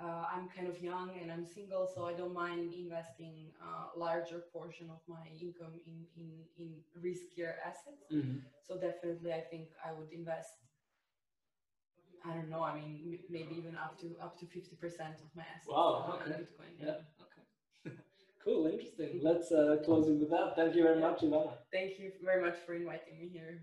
uh, 0.00 0.24
I'm 0.32 0.48
kind 0.48 0.66
of 0.66 0.80
young 0.82 1.10
and 1.20 1.30
I'm 1.30 1.44
single, 1.44 1.86
so 1.94 2.06
I 2.06 2.14
don't 2.14 2.32
mind 2.32 2.72
investing 2.72 3.52
a 3.60 3.98
larger 3.98 4.44
portion 4.52 4.88
of 4.88 5.00
my 5.06 5.24
income 5.40 5.74
in 5.86 6.06
in 6.16 6.28
in 6.56 6.68
riskier 6.98 7.54
assets. 7.66 8.08
Mm-hmm. 8.12 8.38
So 8.66 8.78
definitely, 8.80 9.32
I 9.32 9.40
think 9.40 9.68
I 9.84 9.92
would 9.92 10.10
invest. 10.12 10.54
I 12.24 12.34
don't 12.34 12.50
know. 12.50 12.62
I 12.62 12.74
mean, 12.74 13.18
maybe 13.30 13.56
even 13.56 13.76
up 13.76 13.98
to 14.00 14.16
up 14.22 14.38
to 14.40 14.46
fifty 14.46 14.76
percent 14.76 15.16
of 15.24 15.28
my 15.34 15.44
assets. 15.54 15.68
Wow. 15.68 16.08
Uh, 16.08 16.16
okay. 16.16 16.40
Bitcoin. 16.40 16.72
Yeah. 16.78 16.86
yeah. 16.86 17.19
Cool, 18.44 18.66
interesting. 18.66 19.20
Let's 19.22 19.52
uh, 19.52 19.76
close 19.84 20.08
it 20.08 20.14
with 20.18 20.30
that. 20.30 20.54
Thank 20.56 20.74
you 20.74 20.82
very 20.82 21.00
much, 21.00 21.20
Ivana. 21.20 21.52
Thank 21.72 21.98
you 21.98 22.10
very 22.24 22.42
much 22.42 22.56
for 22.64 22.74
inviting 22.74 23.18
me 23.18 23.28
here. 23.28 23.62